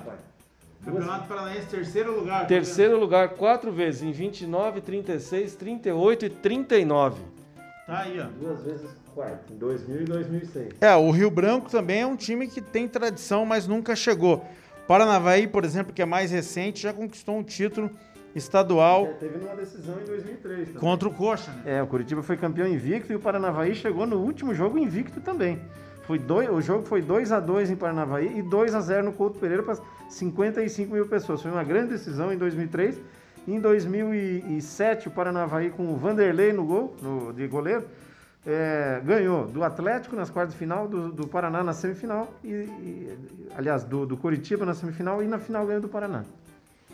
Campeonato 0.84 1.28
Paranaense, 1.28 1.66
terceiro 1.68 2.18
lugar. 2.18 2.40
tá 2.40 2.46
Terceiro 2.46 2.98
lugar, 2.98 3.28
quatro 3.30 3.70
vezes, 3.70 4.02
em 4.02 4.10
29, 4.10 4.80
36, 4.80 5.54
38 5.54 6.26
e 6.26 6.28
39. 6.28 7.20
vendo? 7.20 7.66
Tá 7.86 7.98
aí, 8.00 8.18
ó. 8.20 8.24
Duas 8.40 8.62
vezes 8.64 8.90
quarto, 9.14 9.52
em 9.52 9.56
2000 9.56 10.00
e 10.00 10.04
2006. 10.04 10.74
É, 10.80 10.94
o 10.96 11.10
Rio 11.12 11.30
Branco 11.30 11.70
também 11.70 12.00
é 12.00 12.06
um 12.06 12.16
time 12.16 12.48
que 12.48 12.60
tem 12.60 12.88
tradição, 12.88 13.46
mas 13.46 13.68
nunca 13.68 13.94
chegou. 13.94 14.44
Paranavaí, 14.88 15.46
por 15.46 15.64
exemplo, 15.64 15.92
que 15.92 16.02
é 16.02 16.06
mais 16.06 16.32
recente, 16.32 16.82
já 16.82 16.92
conquistou 16.92 17.36
um 17.36 17.44
título 17.44 17.88
estadual 18.34 19.06
É, 19.06 19.12
teve 19.14 19.38
numa 19.38 19.54
decisão 19.54 20.00
em 20.00 20.04
2003 20.04 20.68
também. 20.68 20.80
contra 20.80 21.08
o 21.08 21.12
Coxa, 21.14 21.50
né? 21.52 21.62
É, 21.78 21.82
o 21.82 21.86
Curitiba 21.86 22.22
foi 22.22 22.36
campeão 22.36 22.66
invicto 22.66 23.12
e 23.12 23.16
o 23.16 23.20
Paranavaí 23.20 23.74
chegou 23.74 24.06
no 24.06 24.16
último 24.18 24.54
jogo 24.54 24.78
invicto 24.78 25.20
também. 25.20 25.58
Foi 26.06 26.18
dois, 26.18 26.48
o 26.50 26.60
jogo 26.60 26.82
foi 26.84 27.00
2 27.00 27.30
a 27.30 27.38
2 27.38 27.70
em 27.70 27.76
Paranavaí 27.76 28.38
e 28.38 28.42
2 28.42 28.74
a 28.74 28.80
0 28.80 29.04
no 29.06 29.12
Couto 29.12 29.38
Pereira 29.38 29.62
para 29.62 29.76
55 30.08 30.92
mil 30.92 31.06
pessoas. 31.06 31.40
Foi 31.40 31.50
uma 31.50 31.62
grande 31.62 31.90
decisão 31.90 32.32
em 32.32 32.36
2003. 32.36 33.00
Em 33.46 33.58
2007, 33.60 35.08
o 35.08 35.10
Paranavaí 35.10 35.70
com 35.70 35.92
o 35.92 35.96
Vanderlei 35.96 36.52
no 36.52 36.64
gol, 36.64 36.94
no- 37.02 37.32
de 37.32 37.46
goleiro, 37.46 37.84
é, 38.46 39.00
ganhou 39.04 39.46
do 39.46 39.62
Atlético 39.62 40.16
nas 40.16 40.28
quartas 40.30 40.52
de 40.54 40.58
final, 40.58 40.88
do, 40.88 41.10
do 41.12 41.26
Paraná 41.28 41.62
na 41.62 41.72
semifinal, 41.72 42.32
e, 42.42 42.48
e- 42.48 43.18
aliás, 43.56 43.84
do, 43.84 44.04
do 44.06 44.16
Curitiba 44.16 44.64
na 44.66 44.74
semifinal 44.74 45.22
e 45.22 45.26
na 45.28 45.38
final 45.38 45.64
ganhou 45.66 45.80
do 45.82 45.88
Paraná. 45.88 46.24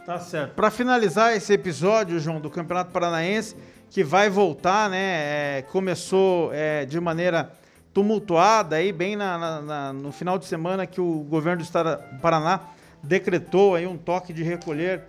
Tá 0.09 0.19
certo. 0.19 0.55
Para 0.55 0.71
finalizar 0.71 1.37
esse 1.37 1.53
episódio, 1.53 2.19
João, 2.19 2.41
do 2.41 2.49
Campeonato 2.49 2.91
Paranaense, 2.91 3.55
que 3.91 4.03
vai 4.03 4.31
voltar, 4.31 4.89
né? 4.89 5.59
É, 5.59 5.63
começou 5.71 6.51
é, 6.51 6.87
de 6.87 6.99
maneira 6.99 7.53
tumultuada 7.93 8.77
aí, 8.77 8.91
bem 8.91 9.17
na, 9.17 9.37
na, 9.37 9.61
na, 9.61 9.93
no 9.93 10.11
final 10.11 10.39
de 10.39 10.47
semana 10.47 10.87
que 10.87 10.99
o 10.99 11.19
governo 11.29 11.59
do 11.59 11.67
estado 11.67 12.03
do 12.11 12.21
Paraná 12.21 12.61
decretou 13.03 13.75
aí 13.75 13.87
um 13.87 13.99
toque 13.99 14.33
de 14.33 14.43
recolher 14.43 15.03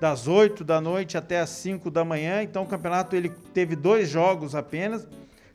das 0.00 0.26
8 0.26 0.64
da 0.64 0.80
noite 0.80 1.18
até 1.18 1.38
as 1.38 1.50
5 1.50 1.90
da 1.90 2.02
manhã. 2.02 2.42
Então 2.42 2.62
o 2.62 2.66
campeonato 2.66 3.14
ele 3.14 3.28
teve 3.52 3.76
dois 3.76 4.08
jogos 4.08 4.54
apenas, 4.54 5.06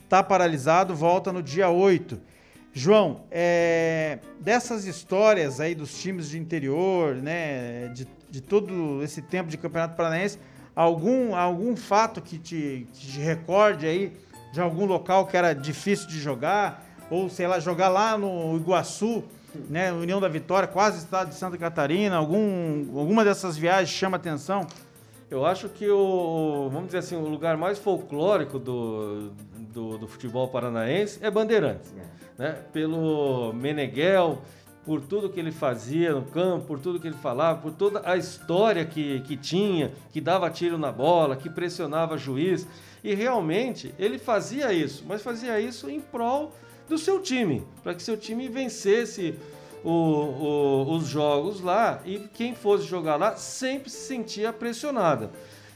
está 0.04 0.22
paralisado, 0.22 0.94
volta 0.94 1.34
no 1.34 1.42
dia 1.42 1.70
8. 1.70 2.22
João, 2.72 3.24
é, 3.32 4.20
dessas 4.40 4.86
histórias 4.86 5.60
aí 5.60 5.74
dos 5.74 6.00
times 6.00 6.30
de 6.30 6.38
interior, 6.38 7.16
né, 7.16 7.88
de, 7.96 8.08
de 8.32 8.41
todo 8.41 9.04
esse 9.04 9.22
tempo 9.22 9.50
de 9.50 9.58
campeonato 9.58 9.96
paranaense, 9.96 10.39
algum, 10.76 11.36
algum 11.36 11.76
fato 11.76 12.22
que 12.22 12.39
te, 12.39 12.88
que 12.94 13.08
te 13.08 13.20
recorde 13.20 13.86
aí 13.86 14.13
de 14.54 14.60
algum 14.60 14.86
local 14.86 15.28
que 15.28 15.38
era 15.38 15.54
difícil 15.54 16.08
de 16.08 16.20
jogar, 16.20 16.84
ou 17.10 17.30
sei 17.30 17.46
lá, 17.46 17.60
jogar 17.60 17.89
lá 17.89 18.17
no 18.17 18.56
Iguaçu, 18.56 19.24
né, 19.70 19.91
União 19.91 20.20
da 20.20 20.30
Vitória, 20.30 20.67
quase 20.67 21.00
estado 21.00 21.30
de 21.30 21.36
Santa 21.36 21.58
Catarina, 21.58 22.15
algum, 22.15 22.98
alguma 22.98 23.24
dessas 23.24 23.58
viagens 23.58 23.89
chama 23.89 24.17
atenção? 24.17 24.65
Eu 25.30 25.46
acho 25.46 25.70
que 25.70 25.89
o, 25.89 26.70
vamos 26.72 26.88
dizer 26.88 27.00
assim, 27.00 27.15
o 27.15 27.26
lugar 27.26 27.56
mais 27.56 27.80
folclórico 27.80 28.60
do, 28.60 29.32
do, 29.74 29.98
do 29.98 30.08
futebol 30.08 30.48
paranaense 30.50 31.20
é 31.22 31.32
Bandeirantes. 31.32 31.94
É. 31.98 32.41
Né? 32.41 32.58
Pelo 32.74 33.54
Meneghel, 33.54 34.41
por 34.86 35.02
tudo 35.02 35.30
que 35.30 35.39
ele 35.39 35.52
fazia 35.52 36.13
no 36.13 36.24
campo, 36.24 36.65
por 36.65 36.80
tudo 36.80 37.00
que 37.00 37.08
ele 37.08 37.17
falava, 37.17 37.60
por 37.60 37.72
toda 37.72 38.02
a 38.04 38.17
história 38.17 38.86
que, 38.86 39.22
que 39.22 39.38
tinha, 39.38 39.91
que 40.12 40.20
dava 40.20 40.50
tiro 40.50 40.78
na 40.78 40.91
bola, 40.91 41.36
que 41.36 41.50
pressionava 41.50 42.17
juiz. 42.17 42.67
E 43.04 43.13
realmente 43.13 43.94
ele 43.98 44.17
fazia 44.17 44.74
isso, 44.74 45.04
mas 45.08 45.22
fazia 45.22 45.60
isso 45.60 45.89
em 45.89 46.00
prol 46.00 46.54
do 46.89 46.98
seu 46.98 47.22
time, 47.22 47.63
para 47.84 47.94
que 47.94 48.04
seu 48.04 48.17
time 48.17 48.48
vencesse 48.48 49.36
o, 49.84 49.89
o, 49.89 50.96
os 50.96 51.08
jogos 51.08 51.62
lá 51.62 52.02
e 52.06 52.20
quem 52.34 52.54
fosse 52.54 52.86
jogar 52.86 53.15
lá 53.15 53.36
sempre 53.36 53.89
se 53.89 54.08
sentia 54.08 54.52
pressionada. 54.52 55.32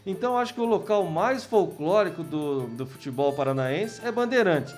Então 0.06 0.38
acho 0.38 0.54
que 0.54 0.62
o 0.62 0.66
local 0.66 1.06
mais 1.06 1.44
folclórico 1.44 2.24
do, 2.24 2.68
do 2.68 2.86
futebol 2.86 3.34
paranaense 3.34 4.06
é 4.06 4.12
Bandeirante. 4.12 4.76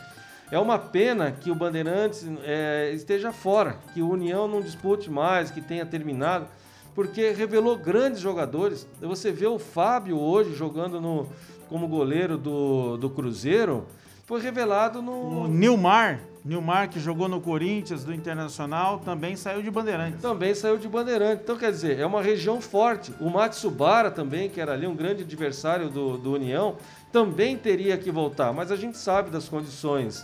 É 0.49 0.57
uma 0.57 0.79
pena 0.79 1.31
que 1.31 1.51
o 1.51 1.55
Bandeirantes 1.55 2.25
é, 2.43 2.91
esteja 2.93 3.33
fora, 3.33 3.77
que 3.93 4.01
o 4.01 4.09
União 4.09 4.47
não 4.47 4.61
dispute 4.61 5.09
mais, 5.09 5.51
que 5.51 5.59
tenha 5.59 5.85
terminado, 5.85 6.47
porque 6.95 7.31
revelou 7.31 7.77
grandes 7.77 8.21
jogadores. 8.21 8.87
Você 9.01 9.31
vê 9.31 9.45
o 9.45 9.59
Fábio 9.59 10.17
hoje 10.17 10.55
jogando 10.55 11.01
no, 11.01 11.27
como 11.67 11.87
goleiro 11.87 12.37
do, 12.37 12.97
do 12.97 13.09
Cruzeiro, 13.09 13.85
foi 14.25 14.41
revelado 14.41 15.01
no. 15.01 15.43
O 15.43 15.47
Nilmar. 15.47 16.19
Nilmar, 16.43 16.89
que 16.89 16.99
jogou 16.99 17.27
no 17.27 17.41
Corinthians, 17.41 18.05
do 18.05 18.13
Internacional, 18.13 18.99
também 18.99 19.35
saiu 19.35 19.61
de 19.61 19.69
Bandeirantes. 19.69 20.21
Também 20.21 20.55
saiu 20.55 20.77
de 20.77 20.87
Bandeirantes. 20.87 21.43
Então, 21.43 21.57
quer 21.57 21.71
dizer, 21.71 21.99
é 21.99 22.05
uma 22.05 22.21
região 22.21 22.61
forte. 22.61 23.13
O 23.19 23.29
Matsubara 23.29 24.09
também, 24.09 24.49
que 24.49 24.61
era 24.61 24.73
ali 24.73 24.87
um 24.87 24.95
grande 24.95 25.23
adversário 25.23 25.89
do, 25.89 26.17
do 26.17 26.33
União, 26.33 26.77
também 27.17 27.57
teria 27.57 27.97
que 27.97 28.11
voltar. 28.11 28.53
Mas 28.53 28.71
a 28.71 28.75
gente 28.75 28.95
sabe 28.95 29.31
das 29.31 29.49
condições 29.49 30.23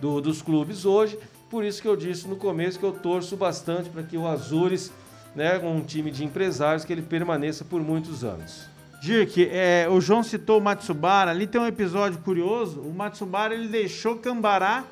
do, 0.00 0.20
dos 0.20 0.42
clubes 0.42 0.84
hoje. 0.84 1.16
Por 1.48 1.62
isso 1.62 1.80
que 1.80 1.86
eu 1.86 1.94
disse 1.94 2.26
no 2.26 2.34
começo 2.34 2.80
que 2.80 2.84
eu 2.84 2.90
torço 2.90 3.36
bastante 3.36 3.88
para 3.88 4.02
que 4.02 4.16
o 4.16 4.26
Azures, 4.26 4.90
né, 5.36 5.56
um 5.60 5.80
time 5.82 6.10
de 6.10 6.24
empresários, 6.24 6.84
que 6.84 6.92
ele 6.92 7.02
permaneça 7.02 7.64
por 7.64 7.80
muitos 7.80 8.24
anos. 8.24 8.66
Dirk, 9.00 9.48
é, 9.52 9.86
o 9.88 10.00
João 10.00 10.24
citou 10.24 10.58
o 10.58 10.60
Matsubara. 10.60 11.30
Ali 11.30 11.46
tem 11.46 11.60
um 11.60 11.66
episódio 11.66 12.18
curioso. 12.18 12.80
O 12.80 12.92
Matsubara 12.92 13.54
ele 13.54 13.68
deixou 13.68 14.16
Cambará 14.16 14.82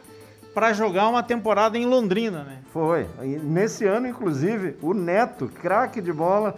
para 0.55 0.73
jogar 0.73 1.09
uma 1.09 1.23
temporada 1.23 1.77
em 1.77 1.85
Londrina, 1.85 2.45
né? 2.45 2.59
Foi. 2.73 3.09
E 3.25 3.39
nesse 3.39 3.85
ano, 3.87 4.07
inclusive, 4.07 4.77
o 4.81 4.95
Neto, 4.95 5.49
craque 5.49 6.01
de 6.01 6.13
bola, 6.13 6.57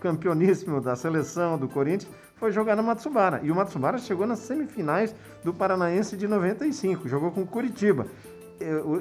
campeoníssimo 0.00 0.80
da 0.80 0.96
seleção 0.96 1.58
do 1.58 1.68
Corinthians, 1.68 2.10
foi 2.36 2.52
jogar 2.52 2.76
no 2.76 2.82
Matsubara. 2.82 3.40
E 3.42 3.50
o 3.50 3.54
Matsubara 3.54 3.98
chegou 3.98 4.26
nas 4.26 4.40
semifinais 4.40 5.14
do 5.42 5.52
Paranaense 5.52 6.16
de 6.16 6.28
95, 6.28 7.08
jogou 7.08 7.30
com 7.32 7.42
o 7.42 7.46
Curitiba. 7.46 8.06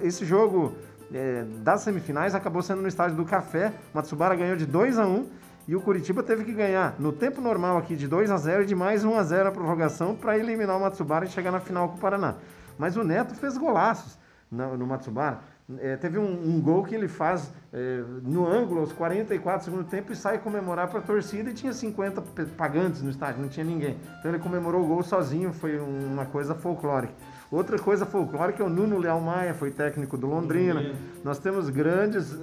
Esse 0.02 0.26
jogo 0.26 0.74
é, 1.14 1.44
das 1.62 1.82
semifinais 1.82 2.34
acabou 2.34 2.62
sendo 2.62 2.82
no 2.82 2.88
estádio 2.88 3.16
do 3.16 3.26
Café. 3.26 3.74
O 3.94 3.98
Matsubara 3.98 4.36
ganhou 4.36 4.56
de 4.56 4.66
2 4.66 4.98
a 4.98 5.06
1 5.06 5.30
e 5.68 5.76
o 5.76 5.82
Curitiba 5.82 6.24
teve 6.24 6.44
que 6.44 6.54
ganhar 6.54 6.96
no 7.00 7.12
tempo 7.12 7.42
normal 7.42 7.78
aqui 7.78 7.96
de 7.96 8.08
2 8.08 8.32
a 8.32 8.38
0 8.38 8.64
e 8.64 8.66
de 8.66 8.76
mais 8.76 9.04
1 9.04 9.18
a 9.18 9.24
0 9.24 9.50
a 9.50 9.52
prorrogação 9.52 10.16
para 10.16 10.38
eliminar 10.38 10.78
o 10.78 10.80
Matsubara 10.80 11.26
e 11.26 11.30
chegar 11.30 11.52
na 11.52 11.60
final 11.60 11.90
com 11.90 11.98
o 11.98 12.00
Paraná. 12.00 12.36
Mas 12.78 12.96
o 12.96 13.04
Neto 13.04 13.36
fez 13.36 13.58
golaços 13.58 14.18
no, 14.50 14.78
no 14.78 14.88
Matsubara. 14.88 15.40
É, 15.80 15.96
teve 15.98 16.20
um, 16.20 16.32
um, 16.32 16.62
gol 16.62 16.84
que 16.84 16.94
ele 16.94 17.08
faz 17.08 17.52
é, 17.74 18.04
no 18.22 18.48
ângulo 18.48 18.82
aos 18.82 18.92
44 18.94 19.66
segundo 19.66 19.84
tempo 19.86 20.12
e 20.12 20.16
sai 20.16 20.38
comemorar 20.38 20.88
para 20.90 21.00
a 21.00 21.02
torcida 21.02 21.50
e 21.50 21.54
tinha 21.56 21.74
50 21.74 22.22
pagantes 22.56 23.02
no 23.02 23.10
estádio, 23.10 23.42
não 23.42 23.50
tinha 23.50 23.66
ninguém. 23.66 23.98
Então 24.20 24.30
ele 24.30 24.40
comemorou 24.40 24.84
o 24.84 24.88
gol 24.88 25.02
sozinho, 25.02 25.52
foi 25.52 25.80
uma 25.80 26.26
coisa 26.28 26.54
folclórica. 26.54 27.16
Outra 27.56 27.80
coisa 27.80 28.06
folclórica 28.06 28.62
é 28.62 28.66
o 28.66 28.70
Nuno 28.70 28.98
Leal 28.98 29.22
Maia, 29.22 29.54
foi 29.54 29.72
técnico 29.72 30.18
do 30.18 30.28
Londrina. 30.28 30.94
Nós 31.24 31.40
temos 31.40 31.70
grandes 31.70 32.38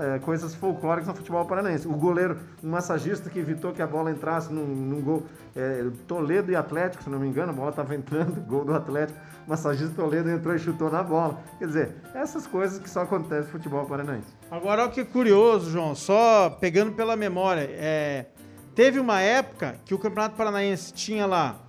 é, 0.00 0.18
coisas 0.18 0.56
folclóricas 0.56 1.06
no 1.06 1.14
futebol 1.14 1.44
paranaense. 1.44 1.86
O 1.86 1.92
goleiro, 1.92 2.36
um 2.64 2.70
massagista 2.70 3.30
que 3.30 3.38
evitou 3.38 3.72
que 3.72 3.80
a 3.80 3.86
bola 3.86 4.10
entrasse 4.10 4.52
num, 4.52 4.66
num 4.66 5.00
gol. 5.00 5.22
É, 5.54 5.86
Toledo 6.08 6.50
e 6.50 6.56
Atlético, 6.56 7.04
se 7.04 7.08
não 7.08 7.20
me 7.20 7.28
engano, 7.28 7.52
a 7.52 7.54
bola 7.54 7.70
estava 7.70 7.94
entrando, 7.94 8.40
gol 8.44 8.64
do 8.64 8.74
Atlético. 8.74 9.16
O 9.46 9.50
massagista 9.50 9.94
Toledo 9.94 10.28
entrou 10.28 10.52
e 10.52 10.58
chutou 10.58 10.90
na 10.90 11.00
bola. 11.00 11.38
Quer 11.60 11.66
dizer, 11.68 11.94
essas 12.12 12.44
coisas 12.44 12.80
que 12.80 12.90
só 12.90 13.02
acontecem 13.02 13.44
no 13.44 13.50
futebol 13.50 13.86
paranaense. 13.86 14.34
Agora, 14.50 14.82
olha 14.82 14.90
que 14.90 15.04
curioso, 15.04 15.70
João, 15.70 15.94
só 15.94 16.50
pegando 16.50 16.90
pela 16.90 17.14
memória. 17.14 17.68
É, 17.70 18.26
teve 18.74 18.98
uma 18.98 19.20
época 19.20 19.76
que 19.84 19.94
o 19.94 19.98
Campeonato 19.98 20.34
Paranaense 20.34 20.92
tinha 20.92 21.24
lá 21.24 21.65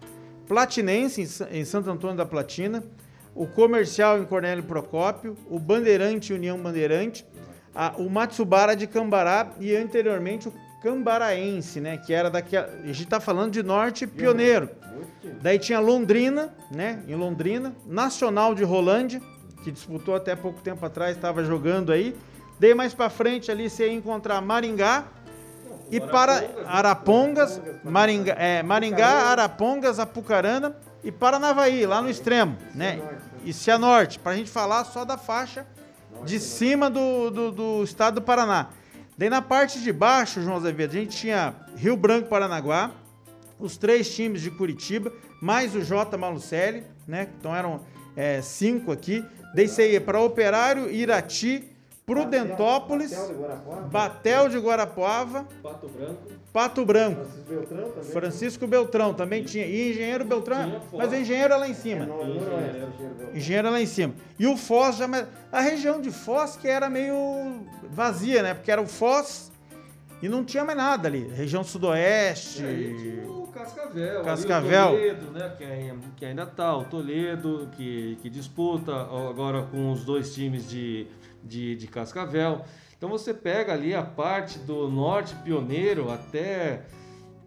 Platinense 0.47 1.27
em 1.51 1.65
Santo 1.65 1.89
Antônio 1.89 2.17
da 2.17 2.25
Platina, 2.25 2.83
o 3.35 3.45
Comercial 3.45 4.19
em 4.19 4.25
Cornélio 4.25 4.63
Procópio, 4.63 5.37
o 5.49 5.59
Bandeirante 5.59 6.33
União 6.33 6.57
Bandeirante, 6.57 7.25
a, 7.75 7.93
o 7.97 8.09
Matsubara 8.09 8.75
de 8.75 8.87
Cambará 8.87 9.51
e 9.59 9.75
anteriormente 9.75 10.47
o 10.47 10.53
Cambaraense, 10.81 11.79
né? 11.81 11.97
Que 11.97 12.13
era 12.13 12.29
daqui. 12.29 12.55
A, 12.55 12.67
gente 12.85 13.03
está 13.03 13.19
falando 13.19 13.51
de 13.51 13.61
norte 13.63 14.07
pioneiro. 14.07 14.69
Daí 15.41 15.59
tinha 15.59 15.79
Londrina, 15.79 16.55
né? 16.71 17.03
Em 17.07 17.15
Londrina, 17.15 17.75
Nacional 17.85 18.55
de 18.55 18.63
Rolândia, 18.63 19.21
que 19.63 19.71
disputou 19.71 20.15
até 20.15 20.35
pouco 20.35 20.61
tempo 20.61 20.85
atrás, 20.85 21.15
estava 21.15 21.43
jogando 21.43 21.91
aí. 21.91 22.15
Daí 22.59 22.73
mais 22.73 22.93
para 22.93 23.09
frente 23.09 23.51
ali 23.51 23.69
você 23.69 23.87
ia 23.87 23.93
encontrar 23.93 24.41
Maringá, 24.41 25.05
e 25.89 25.99
para 25.99 26.43
Arapongas, 26.65 27.61
Maringá, 27.83 28.35
é, 28.37 28.61
Maringá, 28.61 29.07
Arapongas, 29.07 29.99
Apucarana 29.99 30.75
e 31.03 31.11
Paranavaí, 31.11 31.85
lá 31.85 32.01
no 32.01 32.09
extremo, 32.09 32.57
né? 32.75 33.01
E 33.45 33.53
Cianorte, 33.53 34.19
para 34.19 34.33
a 34.33 34.35
gente 34.35 34.49
falar 34.49 34.83
só 34.83 35.05
da 35.05 35.17
faixa 35.17 35.65
de 36.25 36.39
cima 36.39 36.89
do, 36.89 37.29
do, 37.29 37.51
do, 37.51 37.83
estado 37.83 38.15
do 38.15 38.21
Paraná. 38.21 38.69
Daí 39.17 39.29
na 39.29 39.41
parte 39.41 39.79
de 39.79 39.93
baixo, 39.93 40.41
João 40.41 40.57
Azevedo, 40.57 40.91
a 40.91 40.99
gente 40.99 41.15
tinha 41.15 41.55
Rio 41.75 41.95
Branco, 41.95 42.27
Paranaguá, 42.27 42.91
os 43.59 43.77
três 43.77 44.13
times 44.13 44.41
de 44.41 44.51
Curitiba, 44.51 45.11
mais 45.41 45.73
o 45.75 45.81
J. 45.81 46.17
Malucelli, 46.17 46.83
né? 47.07 47.29
Então 47.39 47.55
eram 47.55 47.81
é, 48.15 48.41
cinco 48.41 48.91
aqui. 48.91 49.25
Daí 49.55 49.67
você 49.67 49.93
ia 49.93 50.01
para 50.01 50.19
Operário, 50.19 50.91
Irati, 50.91 51.71
Prudentópolis, 52.07 53.13
Batel 53.91 54.47
de 54.47 54.57
Guarapuava, 54.57 55.45
Pato 55.61 55.89
Branco, 55.89 56.21
Pato 56.53 56.85
Branco. 56.85 57.25
Francisco 57.25 57.45
Beltrão 57.49 57.91
também, 57.91 58.11
Francisco 58.11 58.67
Beltrão 58.67 59.13
também 59.13 59.43
tinha. 59.43 59.65
E 59.65 59.91
Engenheiro 59.91 60.23
Beltrão, 60.23 60.81
mas 60.93 61.11
o 61.11 61.15
engenheiro 61.15 61.53
é 61.53 61.57
lá 61.57 61.67
em 61.67 61.73
cima. 61.73 62.05
É, 62.05 63.37
engenheiro 63.37 63.67
é 63.67 63.71
lá 63.71 63.81
em 63.81 63.85
cima. 63.85 64.13
E 64.39 64.47
o 64.47 64.55
Foz 64.55 64.95
já. 64.95 65.05
A 65.51 65.59
região 65.59 65.99
de 65.99 66.09
Foz 66.09 66.55
que 66.55 66.69
era 66.69 66.89
meio 66.89 67.65
vazia, 67.89 68.41
né? 68.41 68.53
Porque 68.53 68.71
era 68.71 68.81
o 68.81 68.87
Foz 68.87 69.51
e 70.21 70.29
não 70.29 70.45
tinha 70.45 70.63
mais 70.63 70.77
nada 70.77 71.09
ali. 71.09 71.27
Região 71.27 71.61
Sudoeste. 71.61 72.63
o 73.27 73.47
Cascavel. 73.53 74.23
Cascavel. 74.23 74.87
o 74.87 74.91
Toledo, 74.91 75.31
né? 75.31 75.53
Que, 75.57 75.93
que 76.15 76.25
ainda 76.25 76.45
tá. 76.45 76.73
O 76.73 76.85
Toledo, 76.85 77.69
que, 77.75 78.17
que 78.21 78.29
disputa 78.29 78.93
agora 78.95 79.63
com 79.63 79.91
os 79.91 80.05
dois 80.05 80.33
times 80.33 80.69
de 80.69 81.05
de, 81.47 81.75
de 81.75 81.87
Cascavel. 81.87 82.63
Então 82.97 83.09
você 83.09 83.33
pega 83.33 83.73
ali 83.73 83.93
a 83.93 84.03
parte 84.03 84.57
do 84.59 84.89
norte 84.89 85.35
pioneiro 85.35 86.11
até, 86.11 86.81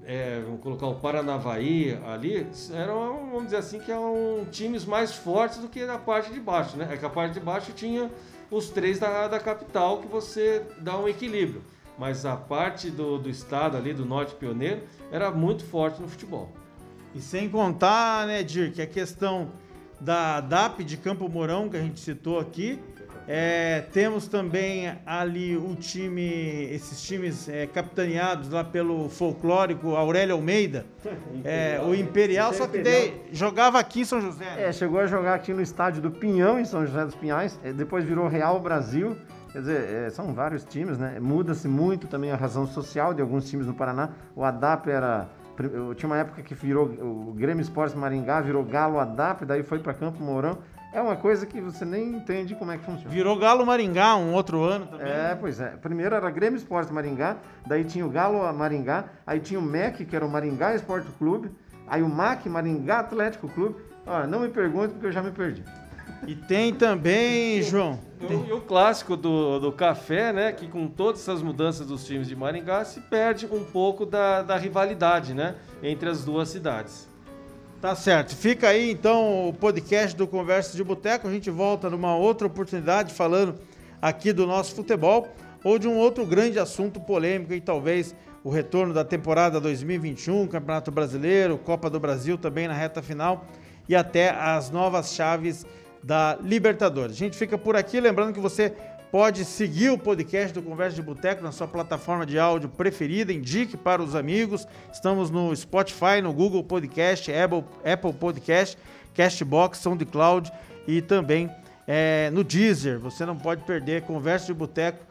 é, 0.05 0.41
vamos 0.45 0.61
colocar 0.61 0.87
o 0.87 0.95
Paranavaí 0.95 1.99
ali, 2.07 2.47
eram, 2.73 3.31
vamos 3.31 3.45
dizer 3.45 3.57
assim, 3.57 3.81
que 3.81 3.91
eram 3.91 4.47
times 4.51 4.85
mais 4.85 5.15
fortes 5.15 5.59
do 5.59 5.69
que 5.69 5.83
a 5.83 5.99
parte 5.99 6.33
de 6.33 6.41
baixo, 6.41 6.77
né? 6.77 6.89
É 6.91 6.97
que 6.97 7.05
a 7.05 7.11
parte 7.11 7.35
de 7.35 7.41
baixo 7.41 7.73
tinha 7.73 8.11
os 8.51 8.71
três 8.71 8.99
da, 8.99 9.29
da 9.29 9.41
capital 9.41 9.99
que 9.99 10.09
você 10.09 10.65
dá 10.79 10.97
um 10.99 11.09
equilíbrio. 11.09 11.63
Mas 11.99 12.25
a 12.25 12.37
parte 12.37 12.91
do, 12.91 13.19
do 13.19 13.29
estado 13.29 13.77
ali, 13.77 13.93
do 13.93 14.07
norte 14.07 14.35
pioneiro, 14.35 14.83
era 15.13 15.31
muito 15.31 15.65
forte 15.65 16.01
no 16.01 16.09
futebol. 16.09 16.51
E 17.15 17.21
sem 17.21 17.49
contar, 17.49 18.27
né, 18.27 18.43
Dir, 18.43 18.73
que 18.73 18.81
a 18.81 18.87
questão 18.87 19.51
da 20.01 20.41
DAP 20.41 20.85
de 20.85 20.97
Campo 20.97 21.29
Mourão, 21.29 21.69
que 21.69 21.77
a 21.77 21.83
gente 21.83 22.01
citou 22.01 22.39
aqui, 22.39 22.79
é, 23.29 23.85
temos 23.93 24.27
também 24.27 24.93
ali 25.07 25.57
o 25.57 25.75
time, 25.77 26.65
esses 26.73 27.01
times 27.03 27.49
é, 27.49 27.67
capitaneados 27.67 28.51
lá 28.51 28.65
pelo 28.65 29.09
folclórico 29.09 29.95
Aurélio 29.95 30.35
Almeida, 30.35 30.85
é, 31.45 31.81
o 31.85 31.95
Imperial, 31.95 32.53
só 32.53 32.67
que 32.67 32.79
daí, 32.79 33.21
jogava 33.33 33.79
aqui 33.79 34.01
em 34.01 34.05
São 34.05 34.21
José. 34.21 34.45
Né? 34.45 34.65
É, 34.69 34.73
chegou 34.73 35.01
a 35.01 35.07
jogar 35.07 35.35
aqui 35.35 35.53
no 35.53 35.63
estádio 35.63 36.03
do 36.03 36.11
Pinhão, 36.11 36.59
em 36.59 36.65
São 36.65 36.85
José 36.87 37.05
dos 37.05 37.15
Pinhais, 37.15 37.59
é, 37.63 37.73
depois 37.73 38.05
virou 38.05 38.29
Real 38.29 38.59
Brasil. 38.61 39.17
Quer 39.53 39.59
dizer, 39.59 39.91
é, 40.07 40.11
são 40.11 40.33
vários 40.33 40.65
times, 40.65 40.97
né? 40.97 41.19
Muda-se 41.21 41.67
muito 41.67 42.07
também 42.07 42.31
a 42.31 42.37
razão 42.37 42.67
social 42.67 43.13
de 43.13 43.21
alguns 43.21 43.51
times 43.51 43.67
no 43.67 43.75
Paraná. 43.75 44.11
O 44.37 44.45
ADAP 44.45 44.89
era. 44.89 45.29
Tinha 45.97 46.09
uma 46.09 46.19
época 46.19 46.41
que 46.41 46.55
virou. 46.55 46.87
O 46.87 47.35
Grêmio 47.37 47.61
Esportes 47.61 47.95
Maringá 47.97 48.41
virou 48.41 48.65
Galo 48.65 49.01
ADAP, 49.01 49.45
daí 49.45 49.65
foi 49.65 49.81
para 49.81 49.93
Campo 49.93 50.23
Mourão. 50.23 50.59
É 50.93 51.01
uma 51.01 51.15
coisa 51.15 51.47
que 51.47 51.61
você 51.61 51.85
nem 51.85 52.15
entende 52.15 52.55
como 52.57 52.73
é 52.73 52.79
que 52.79 52.85
funciona. 52.85 53.11
Virou 53.11 53.39
Galo 53.39 53.65
Maringá 53.65 54.17
um 54.17 54.33
outro 54.35 54.63
ano 54.65 54.87
também. 54.87 55.07
É, 55.07 55.37
pois 55.39 55.61
é. 55.61 55.69
Primeiro 55.77 56.15
era 56.17 56.29
Grêmio 56.31 56.57
Esporte 56.57 56.93
Maringá, 56.93 57.37
daí 57.67 57.85
tinha 57.85 58.05
o 58.05 58.11
Galo 58.11 58.53
Maringá, 58.53 59.05
aí 59.25 59.39
tinha 59.39 59.61
o 59.61 59.63
MEC, 59.63 60.05
que 60.05 60.17
era 60.17 60.27
o 60.27 60.29
Maringá 60.29 60.75
Esporte 60.75 61.09
Clube, 61.17 61.51
aí 61.87 62.03
o 62.03 62.09
MAC, 62.09 62.49
Maringá 62.49 63.01
Atlético 63.01 63.49
Clube. 63.49 63.77
Olha, 64.05 64.27
não 64.27 64.41
me 64.41 64.49
pergunte 64.49 64.95
porque 64.95 65.07
eu 65.07 65.13
já 65.13 65.23
me 65.23 65.31
perdi. 65.31 65.63
E 66.27 66.35
tem 66.35 66.75
também, 66.75 67.63
João. 67.63 67.99
E 68.21 68.53
o 68.53 68.61
clássico 68.61 69.17
do, 69.17 69.59
do 69.59 69.73
café, 69.73 70.33
né? 70.33 70.53
Que 70.53 70.69
com 70.69 70.87
todas 70.87 71.21
essas 71.21 71.43
mudanças 71.43 71.87
dos 71.87 72.05
times 72.05 72.29
de 72.29 72.37
Maringá 72.37 72.85
se 72.85 73.01
perde 73.01 73.47
um 73.47 73.65
pouco 73.65 74.05
da, 74.05 74.43
da 74.43 74.57
rivalidade, 74.57 75.33
né? 75.33 75.55
Entre 75.83 76.09
as 76.09 76.25
duas 76.25 76.49
cidades. 76.49 77.10
Tá 77.81 77.95
certo. 77.95 78.37
Fica 78.37 78.69
aí 78.69 78.91
então 78.91 79.49
o 79.49 79.55
podcast 79.55 80.15
do 80.15 80.27
Conversa 80.27 80.77
de 80.77 80.85
Boteco. 80.85 81.27
A 81.27 81.33
gente 81.33 81.49
volta 81.49 81.89
numa 81.89 82.15
outra 82.15 82.47
oportunidade 82.47 83.15
falando 83.15 83.55
aqui 84.03 84.35
do 84.35 84.47
nosso 84.47 84.75
futebol 84.75 85.29
ou 85.65 85.79
de 85.79 85.89
um 85.89 85.97
outro 85.97 86.27
grande 86.27 86.59
assunto 86.59 87.01
polêmico 87.01 87.55
e 87.55 87.61
talvez 87.61 88.15
o 88.45 88.51
retorno 88.51 88.93
da 88.93 89.03
temporada 89.03 89.59
2021, 89.59 90.47
Campeonato 90.47 90.91
Brasileiro, 90.91 91.57
Copa 91.57 91.89
do 91.89 91.99
Brasil 91.99 92.37
também 92.37 92.69
na 92.69 92.75
reta 92.75 93.01
final 93.01 93.47
e 93.89 93.97
até 93.97 94.29
as 94.29 94.71
novas 94.71 95.15
chaves 95.15 95.65
da 96.03 96.37
Libertadores. 96.43 97.17
A 97.17 97.19
gente 97.19 97.37
fica 97.37 97.57
por 97.57 97.77
aqui, 97.77 97.99
lembrando 97.99 98.35
que 98.35 98.41
você 98.41 98.75
pode 99.11 99.45
seguir 99.45 99.91
o 99.91 99.99
podcast 99.99 100.55
do 100.55 100.63
Conversa 100.63 100.95
de 100.95 101.03
Boteco 101.03 101.43
na 101.43 101.51
sua 101.51 101.67
plataforma 101.67 102.25
de 102.25 102.39
áudio 102.39 102.69
preferida, 102.69 103.33
indique 103.33 103.77
para 103.77 104.01
os 104.01 104.15
amigos. 104.15 104.67
Estamos 104.93 105.31
no 105.31 105.55
Spotify, 105.55 106.23
no 106.23 106.33
Google 106.33 106.63
Podcast, 106.63 107.33
Apple, 107.33 107.65
Apple 107.85 108.13
Podcast, 108.13 108.79
Castbox, 109.15 109.79
SoundCloud 109.79 110.53
e 110.87 111.03
também 111.03 111.51
é, 111.89 112.31
no 112.33 112.45
Deezer. 112.45 113.01
Você 113.01 113.27
não 113.27 113.37
pode 113.37 113.65
perder 113.65 114.03
Conversa 114.03 114.47
de 114.47 114.55
Boteco. 114.55 115.05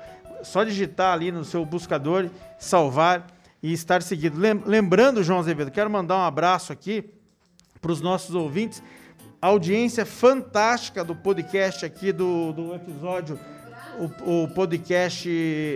Só 0.44 0.64
digitar 0.64 1.14
ali 1.14 1.32
no 1.32 1.44
seu 1.44 1.66
buscador, 1.66 2.30
salvar 2.58 3.28
e 3.62 3.74
estar 3.74 4.02
seguido. 4.02 4.40
Lembrando, 4.66 5.22
João 5.22 5.40
Azevedo, 5.40 5.70
quero 5.70 5.90
mandar 5.90 6.16
um 6.16 6.24
abraço 6.24 6.72
aqui 6.72 7.04
para 7.82 7.92
os 7.92 8.00
nossos 8.00 8.34
ouvintes. 8.34 8.82
audiência 9.42 10.06
fantástica 10.06 11.04
do 11.04 11.14
podcast 11.14 11.86
aqui 11.86 12.14
do, 12.14 12.54
do 12.54 12.74
episódio 12.74 13.38
o, 14.00 14.44
o 14.44 14.48
podcast, 14.48 15.30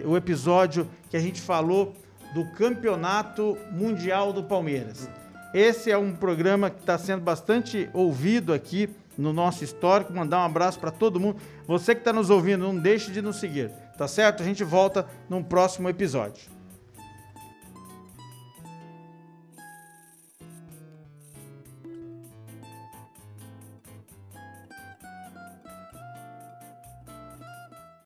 o 0.05 0.15
episódio 0.15 0.87
que 1.09 1.17
a 1.17 1.19
gente 1.19 1.41
falou 1.41 1.93
do 2.33 2.45
Campeonato 2.53 3.57
Mundial 3.71 4.31
do 4.33 4.43
Palmeiras. 4.43 5.09
Esse 5.53 5.91
é 5.91 5.97
um 5.97 6.15
programa 6.15 6.69
que 6.69 6.79
está 6.79 6.97
sendo 6.97 7.21
bastante 7.21 7.89
ouvido 7.93 8.53
aqui 8.53 8.89
no 9.17 9.31
nosso 9.31 9.63
histórico. 9.63 10.13
Mandar 10.13 10.39
um 10.39 10.45
abraço 10.45 10.79
para 10.79 10.89
todo 10.89 11.19
mundo. 11.19 11.37
Você 11.67 11.93
que 11.93 12.01
está 12.01 12.11
nos 12.11 12.29
ouvindo, 12.29 12.63
não 12.63 12.75
deixe 12.75 13.11
de 13.11 13.21
nos 13.21 13.35
seguir, 13.35 13.69
tá 13.97 14.07
certo? 14.07 14.41
A 14.41 14.45
gente 14.45 14.63
volta 14.63 15.05
num 15.29 15.43
próximo 15.43 15.89
episódio. 15.89 16.52